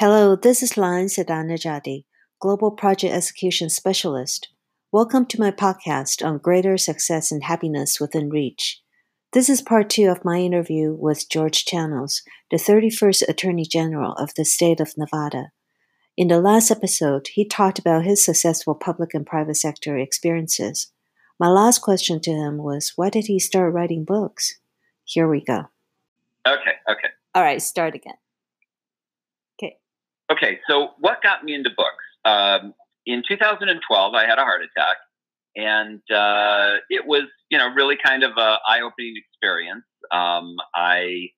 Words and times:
Hello, 0.00 0.34
this 0.34 0.62
is 0.62 0.78
Lan 0.78 1.08
Sedanajadi, 1.08 2.06
Global 2.40 2.70
Project 2.70 3.12
Execution 3.12 3.68
Specialist. 3.68 4.48
Welcome 4.90 5.26
to 5.26 5.38
my 5.38 5.50
podcast 5.50 6.24
on 6.24 6.38
greater 6.38 6.78
success 6.78 7.30
and 7.30 7.44
happiness 7.44 8.00
within 8.00 8.30
reach. 8.30 8.80
This 9.34 9.50
is 9.50 9.60
part 9.60 9.90
two 9.90 10.08
of 10.08 10.24
my 10.24 10.38
interview 10.38 10.96
with 10.98 11.28
George 11.28 11.66
Chanos, 11.66 12.22
the 12.50 12.56
31st 12.56 13.28
Attorney 13.28 13.66
General 13.66 14.14
of 14.14 14.32
the 14.38 14.46
state 14.46 14.80
of 14.80 14.96
Nevada. 14.96 15.52
In 16.16 16.28
the 16.28 16.40
last 16.40 16.70
episode, 16.70 17.28
he 17.34 17.46
talked 17.46 17.78
about 17.78 18.06
his 18.06 18.24
successful 18.24 18.74
public 18.74 19.12
and 19.12 19.26
private 19.26 19.56
sector 19.56 19.98
experiences. 19.98 20.90
My 21.38 21.48
last 21.48 21.80
question 21.80 22.22
to 22.22 22.30
him 22.30 22.56
was 22.56 22.94
why 22.96 23.10
did 23.10 23.26
he 23.26 23.38
start 23.38 23.74
writing 23.74 24.06
books? 24.06 24.60
Here 25.04 25.28
we 25.28 25.44
go. 25.44 25.66
Okay, 26.48 26.76
okay. 26.90 27.08
All 27.34 27.42
right, 27.42 27.60
start 27.60 27.94
again. 27.94 28.14
Okay, 30.30 30.60
so 30.68 30.90
what 31.00 31.22
got 31.22 31.44
me 31.44 31.54
into 31.54 31.70
books? 31.76 32.04
Um, 32.24 32.74
in 33.06 33.22
2012, 33.26 34.14
I 34.14 34.26
had 34.26 34.38
a 34.38 34.42
heart 34.42 34.62
attack, 34.62 34.96
and 35.56 36.00
uh, 36.10 36.78
it 36.88 37.04
was, 37.04 37.24
you 37.50 37.58
know, 37.58 37.68
really 37.74 37.96
kind 38.02 38.22
of 38.22 38.32
a 38.36 38.58
eye-opening 38.68 39.14
experience. 39.16 39.84
Um, 40.12 40.56
I 40.74 41.30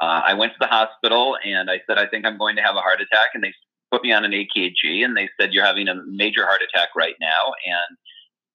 uh, 0.00 0.22
I 0.28 0.34
went 0.34 0.52
to 0.52 0.58
the 0.58 0.66
hospital 0.66 1.36
and 1.44 1.70
I 1.70 1.80
said, 1.86 1.98
I 1.98 2.06
think 2.06 2.24
I'm 2.24 2.38
going 2.38 2.56
to 2.56 2.62
have 2.62 2.74
a 2.76 2.80
heart 2.80 3.02
attack, 3.02 3.30
and 3.34 3.44
they 3.44 3.52
put 3.92 4.02
me 4.02 4.12
on 4.12 4.24
an 4.24 4.32
EKG, 4.32 5.04
and 5.04 5.14
they 5.14 5.28
said, 5.38 5.52
you're 5.52 5.64
having 5.64 5.88
a 5.88 5.94
major 6.06 6.46
heart 6.46 6.62
attack 6.62 6.90
right 6.96 7.16
now, 7.20 7.52
and 7.66 7.98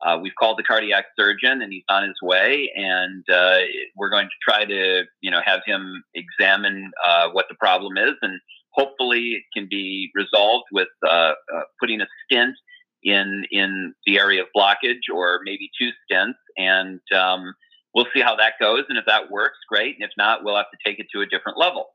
uh, 0.06 0.20
we've 0.20 0.34
called 0.40 0.58
the 0.58 0.64
cardiac 0.64 1.06
surgeon, 1.18 1.62
and 1.62 1.72
he's 1.72 1.84
on 1.90 2.04
his 2.04 2.16
way, 2.24 2.72
and 2.76 3.24
uh, 3.30 3.60
we're 3.96 4.10
going 4.10 4.26
to 4.26 4.52
try 4.52 4.66
to, 4.66 5.04
you 5.22 5.30
know, 5.30 5.42
have 5.46 5.62
him 5.66 6.04
examine 6.16 6.92
uh, 7.08 7.30
what 7.30 7.46
the 7.50 7.56
problem 7.56 7.98
is, 7.98 8.14
and 8.24 8.40
hopefully 8.76 9.32
it 9.32 9.44
can 9.56 9.68
be 9.70 10.12
resolved 10.14 10.66
with 10.72 10.90
uh, 11.08 11.34
uh, 11.54 11.62
putting 11.80 12.02
a 12.02 12.08
stent 12.24 12.56
in 13.04 13.46
in 13.52 13.94
the 14.06 14.20
area 14.20 14.42
of 14.42 14.48
blockage 14.56 15.14
or 15.14 15.40
maybe 15.44 15.70
two 15.80 15.90
stents 16.12 16.34
and 16.58 17.00
um, 17.16 17.54
we'll 17.94 18.08
see 18.14 18.22
how 18.22 18.36
that 18.36 18.54
goes 18.60 18.84
and 18.90 18.98
if 18.98 19.06
that 19.06 19.32
works 19.32 19.58
great 19.70 19.96
and 19.96 20.04
if 20.04 20.12
not 20.18 20.44
we'll 20.44 20.56
have 20.56 20.70
to 20.72 20.78
take 20.86 21.00
it 21.00 21.08
to 21.14 21.22
a 21.22 21.26
different 21.26 21.58
level 21.58 21.88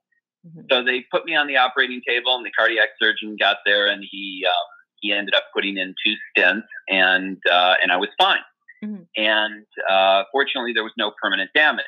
mm-hmm. 0.47 0.61
so 0.71 0.85
they 0.85 1.05
put 1.13 1.25
me 1.25 1.35
on 1.35 1.47
the 1.47 1.57
operating 1.57 2.01
table 2.07 2.37
and 2.37 2.47
the 2.47 2.51
cardiac 2.57 2.89
surgeon 3.01 3.37
got 3.39 3.59
there 3.67 3.89
and 3.89 4.05
he 4.11 4.45
um, 4.49 4.67
he 5.01 5.13
ended 5.13 5.35
up 5.35 5.45
putting 5.55 5.77
in 5.77 5.95
two 6.05 6.15
stents 6.37 6.63
and 6.89 7.39
uh, 7.51 7.75
and 7.83 7.91
i 7.91 7.97
was 7.97 8.09
fine 8.19 8.39
mm-hmm. 8.85 9.03
and 9.17 9.67
uh, 9.91 10.23
fortunately 10.33 10.73
there 10.73 10.85
was 10.85 10.95
no 10.97 11.13
permanent 11.21 11.51
damage 11.55 11.85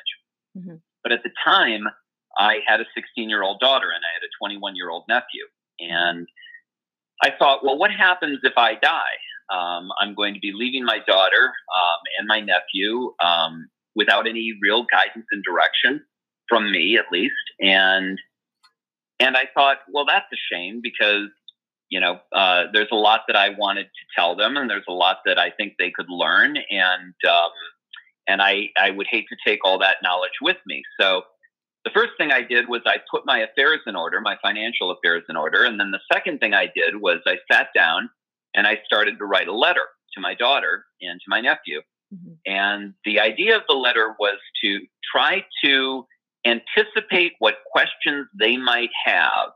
mm-hmm. 0.57 0.75
but 1.01 1.13
at 1.13 1.23
the 1.23 1.31
time 1.45 1.83
I 2.37 2.59
had 2.65 2.79
a 2.81 2.85
16 2.95 3.29
year 3.29 3.43
old 3.43 3.59
daughter 3.59 3.87
and 3.93 4.03
I 4.03 4.11
had 4.13 4.23
a 4.23 4.31
21 4.39 4.75
year 4.75 4.89
old 4.89 5.03
nephew. 5.07 5.45
And 5.79 6.27
I 7.21 7.31
thought, 7.37 7.63
well, 7.63 7.77
what 7.77 7.91
happens 7.91 8.39
if 8.43 8.53
I 8.57 8.75
die? 8.75 9.17
Um, 9.51 9.89
I'm 9.99 10.15
going 10.15 10.33
to 10.33 10.39
be 10.39 10.51
leaving 10.53 10.85
my 10.85 10.99
daughter 11.05 11.45
um, 11.75 11.99
and 12.17 12.27
my 12.27 12.39
nephew 12.39 13.13
um, 13.23 13.67
without 13.95 14.27
any 14.27 14.53
real 14.61 14.85
guidance 14.91 15.25
and 15.31 15.43
direction 15.43 16.01
from 16.47 16.71
me, 16.71 16.97
at 16.97 17.05
least. 17.11 17.33
And 17.59 18.19
and 19.19 19.37
I 19.37 19.43
thought, 19.53 19.77
well, 19.91 20.05
that's 20.05 20.25
a 20.33 20.37
shame 20.51 20.81
because 20.81 21.29
you 21.89 21.99
know 21.99 22.19
uh, 22.35 22.65
there's 22.73 22.89
a 22.91 22.95
lot 22.95 23.21
that 23.27 23.35
I 23.35 23.49
wanted 23.49 23.83
to 23.83 24.05
tell 24.17 24.35
them, 24.35 24.57
and 24.57 24.69
there's 24.69 24.85
a 24.87 24.93
lot 24.93 25.19
that 25.25 25.37
I 25.37 25.51
think 25.51 25.73
they 25.77 25.91
could 25.91 26.09
learn, 26.09 26.57
and 26.69 27.13
um, 27.29 27.51
and 28.27 28.41
I 28.41 28.69
I 28.77 28.89
would 28.89 29.07
hate 29.09 29.25
to 29.29 29.35
take 29.45 29.59
all 29.63 29.79
that 29.79 29.97
knowledge 30.01 30.39
with 30.41 30.57
me. 30.65 30.83
So 30.99 31.23
the 31.85 31.91
first 31.93 32.11
thing 32.17 32.31
I 32.31 32.41
did 32.41 32.69
was 32.69 32.81
I 32.85 32.97
put 33.11 33.25
my 33.25 33.39
affairs 33.39 33.79
in 33.85 33.95
order, 33.95 34.21
my 34.21 34.37
financial 34.41 34.91
affairs 34.91 35.23
in 35.29 35.35
order. 35.35 35.63
And 35.63 35.79
then 35.79 35.91
the 35.91 35.99
second 36.11 36.39
thing 36.39 36.53
I 36.53 36.67
did 36.73 37.01
was 37.01 37.19
I 37.25 37.37
sat 37.51 37.67
down 37.75 38.09
and 38.55 38.65
I 38.65 38.79
started 38.85 39.17
to 39.17 39.25
write 39.25 39.47
a 39.47 39.55
letter 39.55 39.87
to 40.13 40.21
my 40.21 40.33
daughter 40.33 40.85
and 41.01 41.19
to 41.19 41.25
my 41.27 41.41
nephew. 41.41 41.81
Mm-hmm. 42.13 42.33
And 42.45 42.93
the 43.03 43.19
idea 43.19 43.57
of 43.57 43.63
the 43.67 43.75
letter 43.75 44.15
was 44.19 44.37
to 44.63 44.79
try 45.11 45.45
to 45.65 46.05
anticipate 46.45 47.33
what 47.39 47.55
questions 47.71 48.27
they 48.39 48.57
might 48.57 48.91
have 49.05 49.49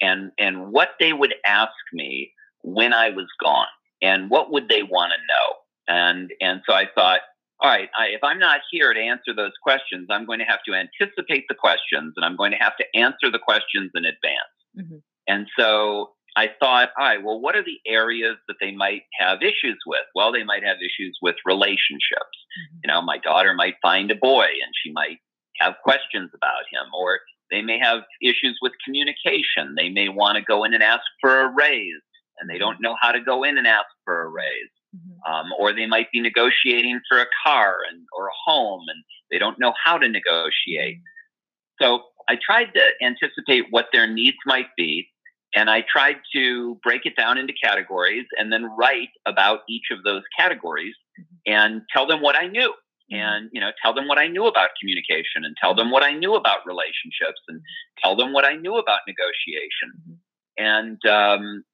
and, 0.00 0.32
and 0.38 0.72
what 0.72 0.90
they 0.98 1.12
would 1.12 1.34
ask 1.46 1.72
me 1.92 2.32
when 2.62 2.92
I 2.92 3.10
was 3.10 3.26
gone 3.42 3.66
and 4.02 4.30
what 4.30 4.50
would 4.52 4.68
they 4.68 4.82
want 4.82 5.12
to 5.12 5.18
know. 5.18 5.56
And, 5.88 6.30
and 6.40 6.62
so 6.66 6.74
I 6.74 6.86
thought, 6.94 7.20
all 7.60 7.70
right, 7.70 7.88
I, 7.98 8.06
if 8.06 8.20
I'm 8.22 8.38
not 8.38 8.60
here 8.70 8.92
to 8.92 9.00
answer 9.00 9.34
those 9.34 9.52
questions, 9.62 10.08
I'm 10.10 10.24
going 10.24 10.38
to 10.38 10.44
have 10.46 10.62
to 10.66 10.74
anticipate 10.74 11.44
the 11.48 11.54
questions 11.54 12.14
and 12.16 12.24
I'm 12.24 12.36
going 12.36 12.52
to 12.52 12.58
have 12.58 12.76
to 12.78 12.84
answer 12.94 13.30
the 13.30 13.38
questions 13.38 13.90
in 13.94 14.04
advance. 14.04 14.56
Mm-hmm. 14.78 14.96
And 15.28 15.46
so 15.58 16.12
I 16.36 16.48
thought, 16.58 16.90
all 16.98 17.06
right, 17.06 17.22
well, 17.22 17.40
what 17.40 17.56
are 17.56 17.64
the 17.64 17.78
areas 17.86 18.36
that 18.48 18.56
they 18.60 18.72
might 18.72 19.02
have 19.18 19.42
issues 19.42 19.78
with? 19.86 20.04
Well, 20.14 20.32
they 20.32 20.44
might 20.44 20.64
have 20.64 20.78
issues 20.78 21.18
with 21.20 21.36
relationships. 21.44 22.38
Mm-hmm. 22.56 22.78
You 22.84 22.88
know, 22.88 23.02
my 23.02 23.18
daughter 23.18 23.52
might 23.52 23.74
find 23.82 24.10
a 24.10 24.16
boy 24.16 24.44
and 24.44 24.72
she 24.82 24.92
might 24.92 25.18
have 25.60 25.74
questions 25.82 26.30
about 26.34 26.64
him, 26.72 26.88
or 26.98 27.20
they 27.50 27.60
may 27.60 27.78
have 27.78 28.00
issues 28.22 28.58
with 28.62 28.72
communication. 28.84 29.74
They 29.76 29.90
may 29.90 30.08
want 30.08 30.36
to 30.36 30.42
go 30.42 30.64
in 30.64 30.72
and 30.72 30.82
ask 30.82 31.02
for 31.20 31.42
a 31.42 31.52
raise 31.52 32.00
and 32.38 32.48
they 32.48 32.58
don't 32.58 32.80
know 32.80 32.96
how 33.00 33.12
to 33.12 33.20
go 33.20 33.44
in 33.44 33.58
and 33.58 33.66
ask 33.66 33.88
for 34.04 34.22
a 34.22 34.28
raise. 34.28 34.70
Mm-hmm. 34.94 35.32
Um, 35.32 35.46
or 35.58 35.72
they 35.72 35.86
might 35.86 36.10
be 36.12 36.20
negotiating 36.20 37.00
for 37.08 37.20
a 37.20 37.26
car 37.46 37.76
and 37.88 38.02
or 38.16 38.26
a 38.26 38.32
home, 38.44 38.82
and 38.88 39.04
they 39.30 39.38
don't 39.38 39.58
know 39.60 39.72
how 39.84 39.98
to 39.98 40.08
negotiate. 40.08 40.96
Mm-hmm. 40.96 41.84
So 41.84 42.02
I 42.28 42.36
tried 42.44 42.72
to 42.74 42.82
anticipate 43.00 43.66
what 43.70 43.86
their 43.92 44.06
needs 44.06 44.38
might 44.46 44.66
be, 44.76 45.08
and 45.54 45.70
I 45.70 45.84
tried 45.90 46.16
to 46.34 46.78
break 46.82 47.06
it 47.06 47.16
down 47.16 47.38
into 47.38 47.52
categories 47.52 48.26
and 48.36 48.52
then 48.52 48.64
write 48.76 49.10
about 49.26 49.60
each 49.68 49.90
of 49.92 50.02
those 50.02 50.22
categories 50.36 50.94
mm-hmm. 51.18 51.52
and 51.52 51.82
tell 51.94 52.06
them 52.06 52.20
what 52.20 52.36
I 52.36 52.48
knew 52.48 52.74
mm-hmm. 53.12 53.22
and 53.22 53.50
you 53.52 53.60
know 53.60 53.70
tell 53.82 53.94
them 53.94 54.08
what 54.08 54.18
i 54.18 54.26
knew 54.26 54.46
about 54.46 54.70
communication 54.80 55.44
and 55.44 55.56
tell 55.60 55.74
them 55.74 55.90
what 55.90 56.02
i 56.02 56.12
knew 56.12 56.34
about 56.34 56.58
relationships 56.66 57.40
and 57.48 57.60
tell 58.02 58.16
them 58.16 58.32
what 58.32 58.44
i 58.44 58.54
knew 58.54 58.76
about 58.76 59.00
negotiation 59.06 60.18
and 60.58 61.04
um, 61.06 61.64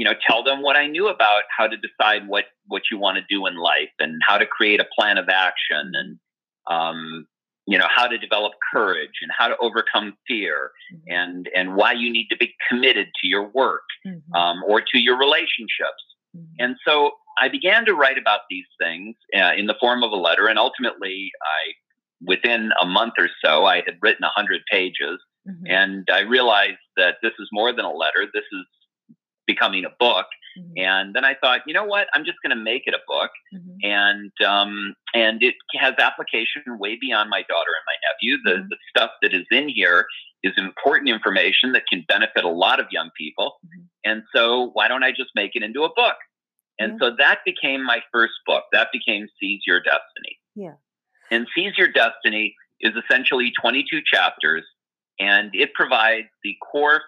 you 0.00 0.04
know 0.04 0.14
tell 0.26 0.42
them 0.42 0.62
what 0.62 0.76
i 0.76 0.86
knew 0.86 1.08
about 1.08 1.42
how 1.54 1.66
to 1.66 1.76
decide 1.76 2.26
what 2.26 2.44
what 2.68 2.84
you 2.90 2.98
want 2.98 3.18
to 3.18 3.24
do 3.28 3.44
in 3.46 3.56
life 3.56 3.90
and 3.98 4.18
how 4.26 4.38
to 4.38 4.46
create 4.46 4.80
a 4.80 4.86
plan 4.98 5.18
of 5.18 5.28
action 5.28 5.92
and 5.92 6.18
um, 6.70 7.26
you 7.66 7.76
know 7.76 7.86
how 7.94 8.06
to 8.06 8.16
develop 8.16 8.54
courage 8.72 9.16
and 9.20 9.30
how 9.36 9.48
to 9.48 9.56
overcome 9.60 10.16
fear 10.26 10.70
mm-hmm. 10.92 11.14
and 11.14 11.50
and 11.54 11.76
why 11.76 11.92
you 11.92 12.10
need 12.10 12.28
to 12.30 12.36
be 12.38 12.54
committed 12.66 13.08
to 13.20 13.28
your 13.28 13.46
work 13.48 13.84
mm-hmm. 14.06 14.34
um, 14.34 14.62
or 14.66 14.80
to 14.80 14.98
your 14.98 15.18
relationships 15.18 16.02
mm-hmm. 16.34 16.54
and 16.58 16.76
so 16.82 17.10
i 17.38 17.46
began 17.48 17.84
to 17.84 17.92
write 17.92 18.16
about 18.16 18.40
these 18.48 18.70
things 18.80 19.14
uh, 19.36 19.52
in 19.54 19.66
the 19.66 19.76
form 19.78 20.02
of 20.02 20.12
a 20.12 20.16
letter 20.16 20.46
and 20.46 20.58
ultimately 20.58 21.30
i 21.42 21.72
within 22.26 22.70
a 22.80 22.86
month 22.86 23.12
or 23.18 23.28
so 23.44 23.66
i 23.66 23.76
had 23.76 23.98
written 24.00 24.22
100 24.22 24.62
pages 24.72 25.20
mm-hmm. 25.46 25.66
and 25.66 26.08
i 26.10 26.20
realized 26.20 26.86
that 26.96 27.16
this 27.22 27.32
is 27.38 27.48
more 27.52 27.70
than 27.70 27.84
a 27.84 27.92
letter 27.92 28.24
this 28.32 28.48
is 28.50 28.64
becoming 29.52 29.84
a 29.84 29.90
book. 29.98 30.26
Mm-hmm. 30.58 30.72
And 30.76 31.14
then 31.14 31.24
I 31.24 31.34
thought, 31.40 31.60
you 31.66 31.74
know 31.74 31.84
what? 31.84 32.08
I'm 32.14 32.24
just 32.24 32.38
going 32.42 32.56
to 32.56 32.62
make 32.62 32.82
it 32.86 32.94
a 32.94 33.02
book, 33.06 33.30
mm-hmm. 33.54 33.76
and 33.82 34.32
um, 34.46 34.94
and 35.14 35.42
it 35.42 35.54
has 35.78 35.94
application 35.98 36.62
way 36.78 36.98
beyond 37.00 37.30
my 37.30 37.42
daughter 37.42 37.70
and 37.78 37.86
my 37.86 37.96
nephew. 38.08 38.36
The 38.44 38.60
mm-hmm. 38.60 38.68
the 38.68 38.76
stuff 38.90 39.10
that 39.22 39.32
is 39.32 39.46
in 39.50 39.68
here 39.68 40.06
is 40.42 40.52
important 40.56 41.08
information 41.08 41.72
that 41.72 41.84
can 41.88 42.04
benefit 42.08 42.44
a 42.44 42.48
lot 42.48 42.80
of 42.80 42.86
young 42.90 43.10
people. 43.16 43.58
Mm-hmm. 43.64 43.84
And 44.04 44.22
so, 44.34 44.70
why 44.72 44.88
don't 44.88 45.04
I 45.04 45.10
just 45.10 45.30
make 45.34 45.52
it 45.54 45.62
into 45.62 45.84
a 45.84 45.90
book? 45.94 46.16
And 46.80 46.98
so 46.98 47.10
that 47.18 47.40
became 47.44 47.84
my 47.84 47.98
first 48.10 48.32
book. 48.46 48.64
That 48.72 48.88
became 48.90 49.28
Seize 49.38 49.60
Your 49.66 49.80
Destiny. 49.80 50.38
Yeah. 50.54 50.76
And 51.30 51.46
Seize 51.54 51.76
Your 51.76 51.88
Destiny 51.88 52.54
is 52.80 52.94
essentially 52.96 53.52
22 53.60 54.00
chapters, 54.10 54.64
and 55.18 55.50
it 55.52 55.74
provides 55.74 56.28
the 56.42 56.56
core 56.72 57.02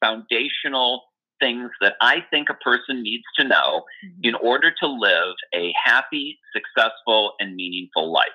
foundational 0.00 1.04
things 1.40 1.70
that 1.80 1.94
I 2.00 2.18
think 2.30 2.48
a 2.50 2.54
person 2.54 3.02
needs 3.02 3.24
to 3.38 3.46
know 3.46 3.82
mm-hmm. 4.04 4.20
in 4.22 4.34
order 4.36 4.72
to 4.80 4.86
live 4.86 5.34
a 5.54 5.72
happy, 5.82 6.38
successful, 6.52 7.34
and 7.38 7.54
meaningful 7.54 8.12
life. 8.12 8.28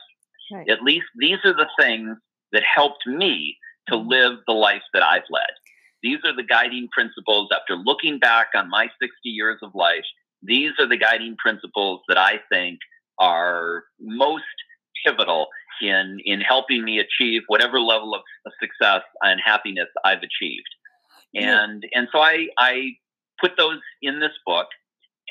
Right. 0.52 0.70
At 0.70 0.82
least 0.82 1.06
these 1.18 1.38
are 1.46 1.54
the 1.54 1.70
things 1.80 2.18
that 2.52 2.64
helped 2.64 3.06
me 3.06 3.58
to 3.88 3.96
mm-hmm. 3.96 4.10
live 4.10 4.32
the 4.48 4.54
life 4.54 4.82
that 4.94 5.04
I've 5.04 5.24
led. 5.30 5.50
These 6.02 6.20
are 6.24 6.36
the 6.36 6.44
guiding 6.44 6.88
principles 6.92 7.50
after 7.54 7.76
looking 7.76 8.20
back 8.20 8.48
on 8.56 8.70
my 8.70 8.86
60 9.02 9.12
years 9.24 9.60
of 9.62 9.72
life. 9.76 10.06
These 10.42 10.72
are 10.80 10.88
the 10.88 10.98
guiding 10.98 11.36
principles 11.38 12.02
that 12.08 12.18
I 12.18 12.40
think 12.52 12.80
are 13.20 13.84
most 14.00 14.46
pivotal 15.06 15.48
in, 15.82 16.20
in 16.24 16.40
helping 16.40 16.86
me 16.86 17.00
achieve 17.00 17.42
whatever 17.48 17.80
level 17.80 18.16
of 18.16 18.22
success 18.62 19.02
and 19.22 19.42
happiness 19.44 19.88
I've 20.06 20.20
achieved 20.20 20.70
and 21.36 21.86
and 21.94 22.08
so 22.12 22.20
I 22.20 22.48
I 22.58 22.92
put 23.40 23.52
those 23.58 23.80
in 24.02 24.20
this 24.20 24.34
book. 24.46 24.68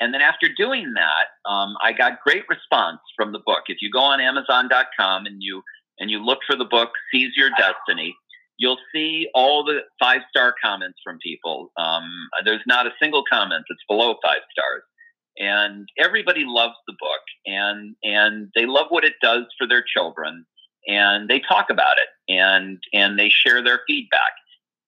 And 0.01 0.13
then 0.13 0.21
after 0.21 0.47
doing 0.57 0.93
that, 0.95 1.49
um, 1.51 1.75
I 1.83 1.91
got 1.91 2.21
great 2.25 2.43
response 2.47 2.99
from 3.17 3.33
the 3.33 3.39
book. 3.45 3.63
If 3.67 3.79
you 3.81 3.91
go 3.91 3.99
on 3.99 4.21
Amazon.com 4.21 5.25
and 5.25 5.37
you 5.39 5.61
and 5.99 6.09
you 6.09 6.23
look 6.23 6.39
for 6.47 6.55
the 6.55 6.65
book 6.65 6.91
Seize 7.11 7.33
Your 7.35 7.49
Destiny, 7.49 8.15
you'll 8.59 8.77
see 8.93 9.27
all 9.33 9.63
the 9.63 9.79
five 9.99 10.21
star 10.29 10.53
comments 10.63 10.99
from 11.03 11.17
people. 11.23 11.71
Um, 11.77 12.03
there's 12.45 12.61
not 12.67 12.85
a 12.85 12.91
single 13.01 13.23
comment 13.29 13.65
that's 13.67 13.83
below 13.87 14.15
five 14.23 14.41
stars. 14.51 14.83
And 15.37 15.87
everybody 15.97 16.43
loves 16.45 16.75
the 16.85 16.93
book 16.99 17.21
and, 17.45 17.95
and 18.03 18.49
they 18.55 18.65
love 18.65 18.87
what 18.89 19.05
it 19.05 19.13
does 19.21 19.45
for 19.57 19.65
their 19.67 19.83
children 19.83 20.45
and 20.85 21.29
they 21.29 21.39
talk 21.39 21.69
about 21.69 21.95
it 21.97 22.33
and, 22.33 22.77
and 22.93 23.17
they 23.17 23.29
share 23.29 23.63
their 23.63 23.79
feedback. 23.87 24.33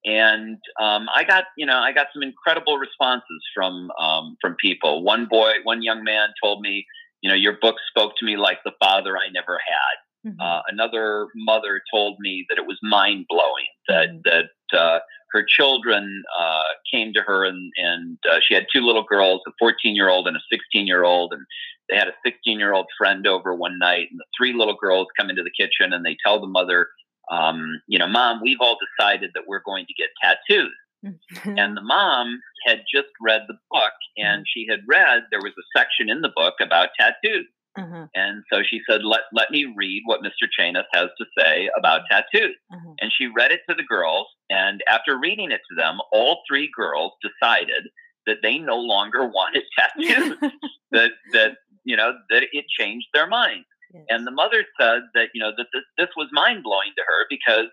And 0.03 0.57
um, 0.81 1.07
I 1.15 1.23
got, 1.23 1.45
you 1.57 1.65
know, 1.65 1.77
I 1.77 1.91
got 1.91 2.07
some 2.13 2.23
incredible 2.23 2.77
responses 2.77 3.41
from 3.53 3.91
um, 3.99 4.35
from 4.41 4.55
people. 4.59 5.03
One 5.03 5.27
boy, 5.29 5.53
one 5.63 5.83
young 5.83 6.03
man 6.03 6.29
told 6.43 6.61
me, 6.61 6.85
you 7.21 7.29
know, 7.29 7.35
your 7.35 7.57
book 7.61 7.75
spoke 7.89 8.13
to 8.17 8.25
me 8.25 8.35
like 8.35 8.59
the 8.65 8.73
father 8.81 9.17
I 9.17 9.29
never 9.31 9.59
had. 9.59 10.29
Mm-hmm. 10.31 10.39
Uh, 10.39 10.61
another 10.67 11.27
mother 11.35 11.81
told 11.91 12.17
me 12.19 12.45
that 12.49 12.57
it 12.57 12.65
was 12.65 12.77
mind 12.83 13.25
blowing 13.29 13.67
that 13.87 14.09
mm-hmm. 14.09 14.45
that 14.71 14.79
uh, 14.79 14.99
her 15.31 15.43
children 15.47 16.23
uh, 16.39 16.63
came 16.91 17.13
to 17.13 17.21
her 17.21 17.45
and 17.45 17.71
and 17.77 18.17
uh, 18.29 18.39
she 18.47 18.53
had 18.53 18.65
two 18.73 18.81
little 18.81 19.03
girls, 19.03 19.41
a 19.47 19.51
14 19.59 19.95
year 19.95 20.09
old 20.09 20.27
and 20.27 20.37
a 20.37 20.41
16 20.51 20.87
year 20.87 21.03
old, 21.03 21.33
and 21.33 21.45
they 21.89 21.95
had 21.97 22.07
a 22.07 22.13
16 22.25 22.59
year 22.59 22.73
old 22.73 22.87
friend 22.97 23.27
over 23.27 23.55
one 23.55 23.77
night, 23.79 24.07
and 24.11 24.19
the 24.19 24.25
three 24.37 24.53
little 24.53 24.77
girls 24.79 25.07
come 25.19 25.29
into 25.29 25.43
the 25.43 25.51
kitchen 25.51 25.93
and 25.93 26.05
they 26.05 26.17
tell 26.23 26.39
the 26.39 26.47
mother, 26.47 26.87
um, 27.31 27.81
you 27.87 27.97
know, 27.97 28.07
mom, 28.07 28.41
we've 28.41 28.61
all 28.61 28.77
decided 28.77 29.31
that 29.33 29.43
we're 29.47 29.63
going 29.65 29.85
to 29.87 29.93
get 29.93 30.09
tattoos. 30.21 30.71
Mm-hmm. 31.03 31.57
and 31.57 31.75
the 31.75 31.81
mom 31.81 32.39
had 32.63 32.81
just 32.93 33.07
read 33.19 33.41
the 33.47 33.57
book, 33.71 33.93
and 34.17 34.41
mm-hmm. 34.41 34.51
she 34.53 34.67
had 34.69 34.81
read 34.87 35.23
there 35.31 35.41
was 35.41 35.53
a 35.57 35.79
section 35.79 36.11
in 36.11 36.21
the 36.21 36.31
book 36.35 36.55
about 36.61 36.89
tattoos. 36.99 37.47
Uh-huh. 37.77 38.05
And 38.13 38.43
so 38.51 38.61
she 38.63 38.81
said, 38.89 39.01
let, 39.03 39.21
let 39.33 39.49
me 39.49 39.73
read 39.75 40.03
what 40.05 40.21
Mr. 40.21 40.47
Chanos 40.59 40.83
has 40.93 41.09
to 41.17 41.25
say 41.37 41.69
about 41.77 42.01
tattoos. 42.11 42.55
Uh-huh. 42.71 42.93
And 42.99 43.11
she 43.17 43.27
read 43.27 43.51
it 43.51 43.61
to 43.69 43.75
the 43.75 43.83
girls. 43.83 44.27
And 44.49 44.81
after 44.89 45.17
reading 45.17 45.51
it 45.51 45.61
to 45.69 45.75
them, 45.75 45.99
all 46.11 46.41
three 46.47 46.69
girls 46.75 47.13
decided 47.21 47.87
that 48.27 48.37
they 48.43 48.57
no 48.57 48.77
longer 48.77 49.25
wanted 49.25 49.63
tattoos, 49.79 50.37
that, 50.91 51.11
that, 51.33 51.51
you 51.83 51.95
know, 51.95 52.13
that 52.29 52.43
it 52.51 52.65
changed 52.77 53.07
their 53.13 53.27
mind. 53.27 53.63
Yes. 53.93 54.03
And 54.09 54.27
the 54.27 54.31
mother 54.31 54.63
said 54.79 55.01
that, 55.13 55.29
you 55.33 55.41
know, 55.41 55.51
that 55.57 55.67
this, 55.73 55.83
this 55.97 56.09
was 56.15 56.27
mind 56.31 56.63
blowing 56.63 56.91
to 56.97 57.03
her 57.05 57.25
because, 57.29 57.67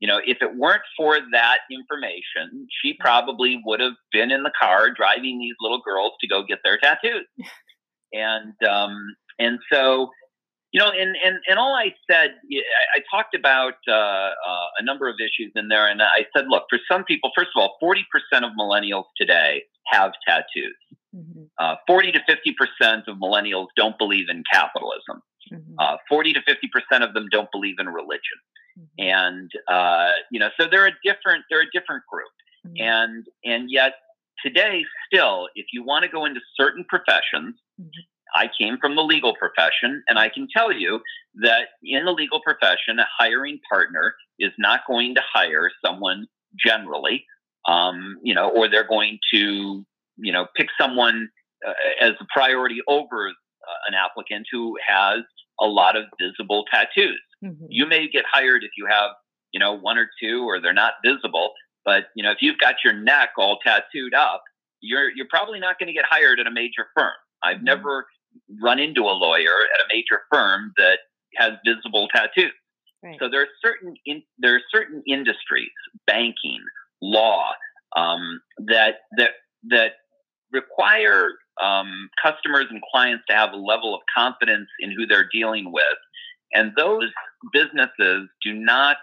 you 0.00 0.08
know, 0.08 0.20
if 0.24 0.38
it 0.40 0.56
weren't 0.56 0.82
for 0.96 1.18
that 1.32 1.58
information, 1.70 2.66
she 2.82 2.96
probably 2.98 3.60
would 3.64 3.80
have 3.80 3.94
been 4.12 4.30
in 4.30 4.42
the 4.42 4.52
car 4.60 4.90
driving 4.90 5.38
these 5.38 5.56
little 5.60 5.80
girls 5.84 6.12
to 6.20 6.28
go 6.28 6.42
get 6.46 6.58
their 6.64 6.78
tattoos. 6.78 7.26
and 8.12 8.54
um, 8.68 9.14
and 9.38 9.58
so, 9.72 10.10
you 10.72 10.80
know, 10.80 10.90
and, 10.90 11.16
and, 11.24 11.38
and 11.48 11.58
all 11.58 11.74
I 11.74 11.94
said, 12.10 12.34
I, 12.94 13.00
talked 13.10 13.34
about 13.34 13.74
uh, 13.88 13.92
uh, 13.92 14.32
a 14.78 14.84
number 14.84 15.08
of 15.08 15.16
issues 15.18 15.52
in 15.56 15.68
there. 15.68 15.88
And 15.88 16.02
I 16.02 16.26
said, 16.36 16.46
look, 16.48 16.64
for 16.68 16.78
some 16.90 17.04
people, 17.04 17.30
first 17.36 17.50
of 17.56 17.62
all, 17.62 17.76
40% 17.82 18.02
of 18.44 18.52
millennials 18.58 19.04
today 19.16 19.62
have 19.86 20.12
tattoos. 20.26 20.76
Mm-hmm. 21.16 21.44
Uh, 21.58 21.76
40 21.86 22.12
to 22.12 22.18
50% 22.82 23.08
of 23.08 23.16
millennials 23.16 23.68
don't 23.76 23.96
believe 23.96 24.26
in 24.28 24.42
capitalism. 24.52 25.22
Uh, 25.78 25.96
40 26.08 26.32
to 26.34 26.40
50% 26.40 27.06
of 27.06 27.14
them 27.14 27.28
don't 27.30 27.50
believe 27.52 27.76
in 27.78 27.88
religion. 27.88 28.38
Mm-hmm. 28.78 29.08
And, 29.08 29.50
uh, 29.68 30.10
you 30.30 30.40
know, 30.40 30.48
so 30.58 30.66
they're 30.70 30.86
a 30.86 30.92
different, 31.04 31.44
they're 31.50 31.62
a 31.62 31.70
different 31.72 32.02
group. 32.10 32.30
Mm-hmm. 32.66 32.82
And, 32.82 33.26
and 33.44 33.70
yet 33.70 33.94
today, 34.44 34.82
still, 35.06 35.48
if 35.54 35.66
you 35.72 35.84
want 35.84 36.04
to 36.04 36.10
go 36.10 36.24
into 36.24 36.40
certain 36.56 36.84
professions, 36.88 37.56
mm-hmm. 37.80 37.88
I 38.34 38.50
came 38.60 38.76
from 38.78 38.94
the 38.94 39.02
legal 39.02 39.34
profession, 39.34 40.02
and 40.06 40.18
I 40.18 40.28
can 40.28 40.48
tell 40.54 40.72
you 40.72 41.00
that 41.42 41.68
in 41.82 42.04
the 42.04 42.12
legal 42.12 42.40
profession, 42.40 42.98
a 42.98 43.06
hiring 43.18 43.58
partner 43.70 44.14
is 44.38 44.52
not 44.58 44.80
going 44.86 45.14
to 45.14 45.22
hire 45.32 45.70
someone 45.84 46.26
generally, 46.62 47.24
um, 47.66 48.18
you 48.22 48.34
know, 48.34 48.50
or 48.50 48.68
they're 48.68 48.86
going 48.86 49.18
to, 49.32 49.84
you 50.16 50.32
know, 50.32 50.46
pick 50.56 50.68
someone 50.78 51.28
uh, 51.66 51.72
as 52.00 52.12
a 52.20 52.26
priority 52.32 52.78
over 52.86 53.28
uh, 53.28 53.32
an 53.88 53.94
applicant 53.94 54.46
who 54.52 54.76
has 54.86 55.20
a 55.60 55.66
lot 55.66 55.96
of 55.96 56.04
visible 56.20 56.64
tattoos. 56.72 57.20
Mm-hmm. 57.44 57.66
You 57.68 57.86
may 57.86 58.08
get 58.08 58.24
hired 58.30 58.64
if 58.64 58.70
you 58.76 58.86
have, 58.90 59.10
you 59.52 59.60
know, 59.60 59.76
one 59.78 59.98
or 59.98 60.08
two, 60.20 60.44
or 60.44 60.60
they're 60.60 60.72
not 60.72 60.94
visible. 61.04 61.52
But 61.84 62.06
you 62.14 62.22
know, 62.22 62.30
if 62.30 62.38
you've 62.40 62.58
got 62.58 62.76
your 62.84 62.92
neck 62.92 63.30
all 63.38 63.58
tattooed 63.64 64.14
up, 64.14 64.42
you're 64.80 65.10
you're 65.10 65.28
probably 65.30 65.60
not 65.60 65.78
going 65.78 65.88
to 65.88 65.92
get 65.92 66.04
hired 66.08 66.40
at 66.40 66.46
a 66.46 66.50
major 66.50 66.88
firm. 66.96 67.12
I've 67.42 67.56
mm-hmm. 67.56 67.64
never 67.64 68.06
run 68.62 68.78
into 68.78 69.02
a 69.02 69.14
lawyer 69.14 69.56
at 69.74 69.80
a 69.80 69.88
major 69.92 70.22
firm 70.32 70.72
that 70.76 70.98
has 71.36 71.52
visible 71.64 72.08
tattoos. 72.14 72.52
Right. 73.02 73.16
So 73.20 73.28
there 73.30 73.42
are 73.42 73.48
certain 73.64 73.94
in, 74.06 74.22
there 74.38 74.56
are 74.56 74.62
certain 74.72 75.02
industries, 75.06 75.70
banking, 76.06 76.60
law, 77.00 77.52
um, 77.96 78.40
that 78.66 78.96
that 79.16 79.30
that 79.70 79.92
require 80.52 81.30
um, 81.62 82.08
customers 82.22 82.66
and 82.70 82.80
clients 82.90 83.24
to 83.28 83.36
have 83.36 83.52
a 83.52 83.56
level 83.56 83.94
of 83.94 84.00
confidence 84.16 84.68
in 84.80 84.90
who 84.92 85.06
they're 85.06 85.28
dealing 85.32 85.72
with, 85.72 85.98
and 86.52 86.72
those 86.76 87.10
businesses 87.52 88.28
do 88.42 88.54
not 88.54 88.96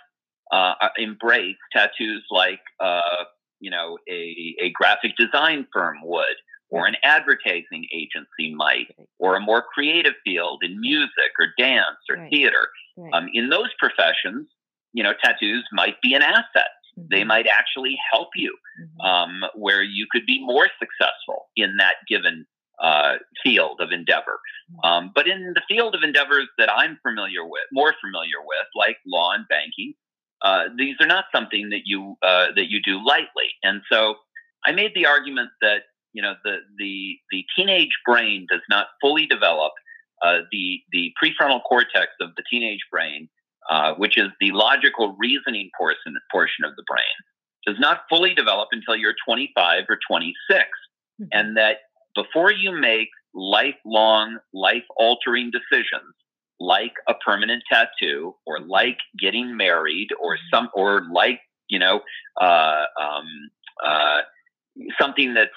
uh, 0.52 0.74
embrace 0.98 1.58
tattoos 1.72 2.24
like 2.32 2.62
uh, 2.80 3.24
you 3.60 3.72
know 3.72 3.98
a, 4.10 4.56
a 4.62 4.70
graphic 4.72 5.12
design 5.18 5.68
firm 5.74 5.98
would 6.04 6.36
or 6.70 6.88
an 6.88 6.96
advertising 7.04 7.86
agency 7.94 8.54
might, 8.56 8.88
or 9.20 9.36
a 9.36 9.40
more 9.40 9.64
creative 9.74 10.14
field 10.24 10.64
in 10.64 10.80
music 10.80 11.32
or 11.40 11.48
dance 11.58 11.98
or 12.10 12.18
right. 12.18 12.30
theater. 12.30 12.68
Right. 12.98 13.14
Um, 13.14 13.30
in 13.34 13.50
those 13.50 13.70
professions, 13.78 14.48
you 14.94 15.04
know, 15.04 15.14
tattoos 15.24 15.64
might 15.72 16.02
be 16.02 16.14
an 16.14 16.22
asset. 16.22 16.72
Mm-hmm. 16.98 17.08
They 17.12 17.24
might 17.24 17.48
actually 17.48 17.98
help 18.12 18.30
you 18.36 18.56
mm-hmm. 18.82 19.02
um, 19.02 19.50
where 19.56 19.84
you 19.84 20.08
could 20.12 20.26
be 20.26 20.44
more 20.44 20.68
successful 20.80 21.48
in 21.56 21.76
that 21.78 21.96
given 22.08 22.46
uh, 22.82 23.16
field 23.44 23.80
of 23.80 23.92
endeavor. 23.92 24.40
Mm-hmm. 24.72 24.88
Um, 24.88 25.12
but 25.14 25.28
in 25.28 25.54
the 25.54 25.62
field 25.68 25.96
of 25.96 26.04
endeavors 26.04 26.48
that 26.58 26.70
I'm 26.72 26.98
familiar 27.04 27.46
with, 27.46 27.64
more 27.72 27.94
familiar 28.02 28.40
with, 28.46 28.68
like 28.76 28.98
law 29.06 29.32
and 29.34 29.46
banking, 29.48 29.94
uh, 30.42 30.66
these 30.78 30.96
are 31.00 31.08
not 31.08 31.26
something 31.34 31.70
that 31.70 31.82
you 31.86 32.16
uh, 32.22 32.48
that 32.56 32.70
you 32.70 32.82
do 32.84 33.04
lightly. 33.06 33.50
And 33.64 33.82
so 33.92 34.16
I 34.66 34.72
made 34.72 34.92
the 34.94 35.06
argument 35.06 35.50
that 35.62 35.84
you 36.14 36.22
know 36.22 36.34
the 36.44 36.58
the 36.78 37.18
the 37.32 37.46
teenage 37.56 37.98
brain 38.06 38.46
does 38.50 38.62
not 38.70 38.88
fully 39.02 39.26
develop 39.26 39.74
uh, 40.24 40.40
the 40.52 40.82
the 40.92 41.14
prefrontal 41.22 41.62
cortex 41.64 42.08
of 42.22 42.30
the 42.36 42.44
teenage 42.50 42.86
brain, 42.92 43.30
uh, 43.70 43.94
which 43.96 44.18
is 44.18 44.30
the 44.40 44.52
logical 44.52 45.16
reasoning 45.20 45.70
portion 45.78 46.16
portion 46.32 46.66
of 46.66 46.76
the 46.76 46.84
brain, 46.88 47.06
does 47.66 47.80
not 47.80 48.02
fully 48.10 48.34
develop 48.34 48.70
until 48.72 48.96
you're 48.96 49.16
25 49.28 49.84
or 49.90 49.98
26, 50.08 50.60
mm-hmm. 50.60 51.26
and 51.32 51.58
that 51.58 51.78
before 52.16 52.52
you 52.52 52.72
make 52.72 53.10
lifelong, 53.34 54.38
life 54.54 54.84
altering 54.98 55.52
decisions 55.52 56.14
like 56.60 56.94
a 57.10 57.14
permanent 57.14 57.64
tattoo 57.72 58.34
or 58.46 58.60
like 58.62 58.98
getting 59.20 59.58
married 59.58 60.08
or 60.22 60.36
mm-hmm. 60.36 60.56
some 60.56 60.70
or 60.74 61.04
like 61.12 61.42
you 61.68 61.80
know 61.80 62.02
uh, 62.40 62.84
um, 63.02 63.26
uh, 63.86 64.22
something 65.00 65.34
that's 65.34 65.52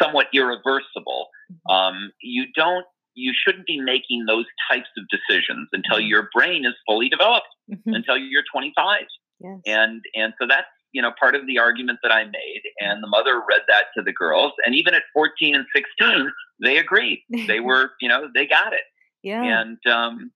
somewhat 0.00 0.26
irreversible, 0.32 1.28
mm-hmm. 1.50 1.72
um, 1.72 2.12
you 2.22 2.46
don't 2.54 2.86
you 3.14 3.32
shouldn't 3.34 3.66
be 3.66 3.80
making 3.80 4.26
those 4.26 4.46
types 4.70 4.88
of 4.98 5.04
decisions 5.08 5.68
until 5.72 5.98
mm-hmm. 5.98 6.08
your 6.08 6.28
brain 6.34 6.64
is 6.66 6.74
fully 6.86 7.08
developed, 7.08 7.48
mm-hmm. 7.70 7.94
until 7.94 8.16
you're 8.16 8.44
25. 8.52 9.02
Yes. 9.40 9.60
And 9.66 10.02
and 10.14 10.32
so 10.40 10.46
that's 10.48 10.66
you 10.92 11.02
know 11.02 11.10
part 11.18 11.34
of 11.34 11.46
the 11.46 11.58
argument 11.58 11.98
that 12.02 12.12
I 12.12 12.24
made. 12.24 12.62
And 12.80 13.02
the 13.02 13.08
mother 13.08 13.42
read 13.48 13.62
that 13.68 13.84
to 13.96 14.02
the 14.02 14.12
girls, 14.12 14.52
and 14.64 14.74
even 14.74 14.94
at 14.94 15.02
14 15.12 15.54
and 15.54 15.66
16, 15.74 16.30
they 16.62 16.78
agreed. 16.78 17.22
They 17.46 17.60
were 17.60 17.90
you 18.00 18.08
know 18.08 18.28
they 18.34 18.46
got 18.46 18.72
it. 18.72 18.84
Yeah. 19.22 19.42
And 19.42 19.78
um, 19.90 20.30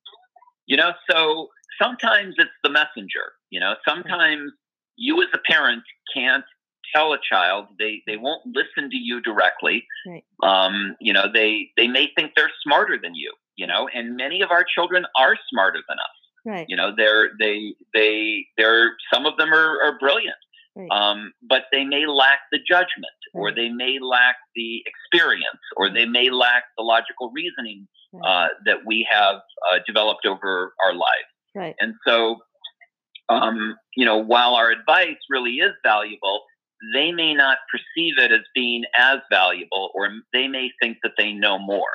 you 0.66 0.76
know 0.76 0.92
so 1.11 1.49
sometimes 1.80 2.35
it's 2.38 2.50
the 2.62 2.70
messenger. 2.70 3.32
You 3.50 3.61
know 3.61 3.75
sometimes 3.87 4.52
you 4.97 5.23
as 5.23 5.28
a 5.32 5.38
parent 5.50 5.85
can't 6.14 6.44
tell 6.95 7.12
a 7.12 7.18
child 7.28 7.66
they 7.78 8.02
they 8.07 8.16
won't 8.16 8.42
listen 8.47 8.90
to 8.90 8.97
you 8.97 9.21
directly 9.21 9.85
right. 10.07 10.25
um, 10.42 10.97
you 11.00 11.12
know 11.12 11.25
they 11.33 11.71
they 11.76 11.87
may 11.87 12.09
think 12.16 12.33
they're 12.37 12.50
smarter 12.62 12.99
than 13.02 13.14
you 13.14 13.33
you 13.57 13.66
know 13.66 13.88
and 13.95 14.16
many 14.16 14.42
of 14.42 14.50
our 14.50 14.64
children 14.64 15.04
are 15.18 15.37
smarter 15.50 15.80
than 15.88 15.99
us 15.99 16.16
right. 16.45 16.66
you 16.68 16.76
know 16.76 16.92
they're 16.97 17.30
they 17.38 17.75
they 17.95 18.47
they're 18.57 18.92
some 19.12 19.26
of 19.26 19.37
them 19.37 19.52
are, 19.52 19.83
are 19.83 19.99
brilliant 19.99 20.37
right. 20.76 20.90
um, 20.90 21.33
but 21.49 21.64
they 21.73 21.85
may 21.85 22.07
lack 22.07 22.38
the 22.52 22.59
judgment 22.68 23.07
or 23.35 23.54
they 23.54 23.68
may 23.68 23.99
lack 24.00 24.37
the 24.57 24.83
experience 24.87 25.61
or 25.76 25.90
they 25.90 26.07
may 26.07 26.30
lack 26.30 26.64
the 26.76 26.83
logical 26.83 27.30
reasoning 27.35 27.87
uh, 28.25 28.49
that 28.64 28.78
we 28.87 29.07
have 29.09 29.37
uh, 29.71 29.78
developed 29.87 30.25
over 30.26 30.73
our 30.85 30.95
lives 30.95 31.28
right 31.54 31.75
and 31.80 31.95
so 32.07 32.38
um, 33.28 33.76
you 33.95 34.04
know, 34.04 34.18
while 34.18 34.54
our 34.54 34.71
advice 34.71 35.18
really 35.28 35.57
is 35.57 35.73
valuable, 35.85 36.42
they 36.94 37.12
may 37.12 37.35
not 37.35 37.58
perceive 37.70 38.14
it 38.18 38.32
as 38.32 38.40
being 38.54 38.85
as 38.97 39.18
valuable, 39.30 39.90
or 39.94 40.08
they 40.32 40.49
may 40.49 40.70
think 40.80 40.99
that 41.02 41.12
they 41.18 41.32
know 41.32 41.58
more. 41.58 41.90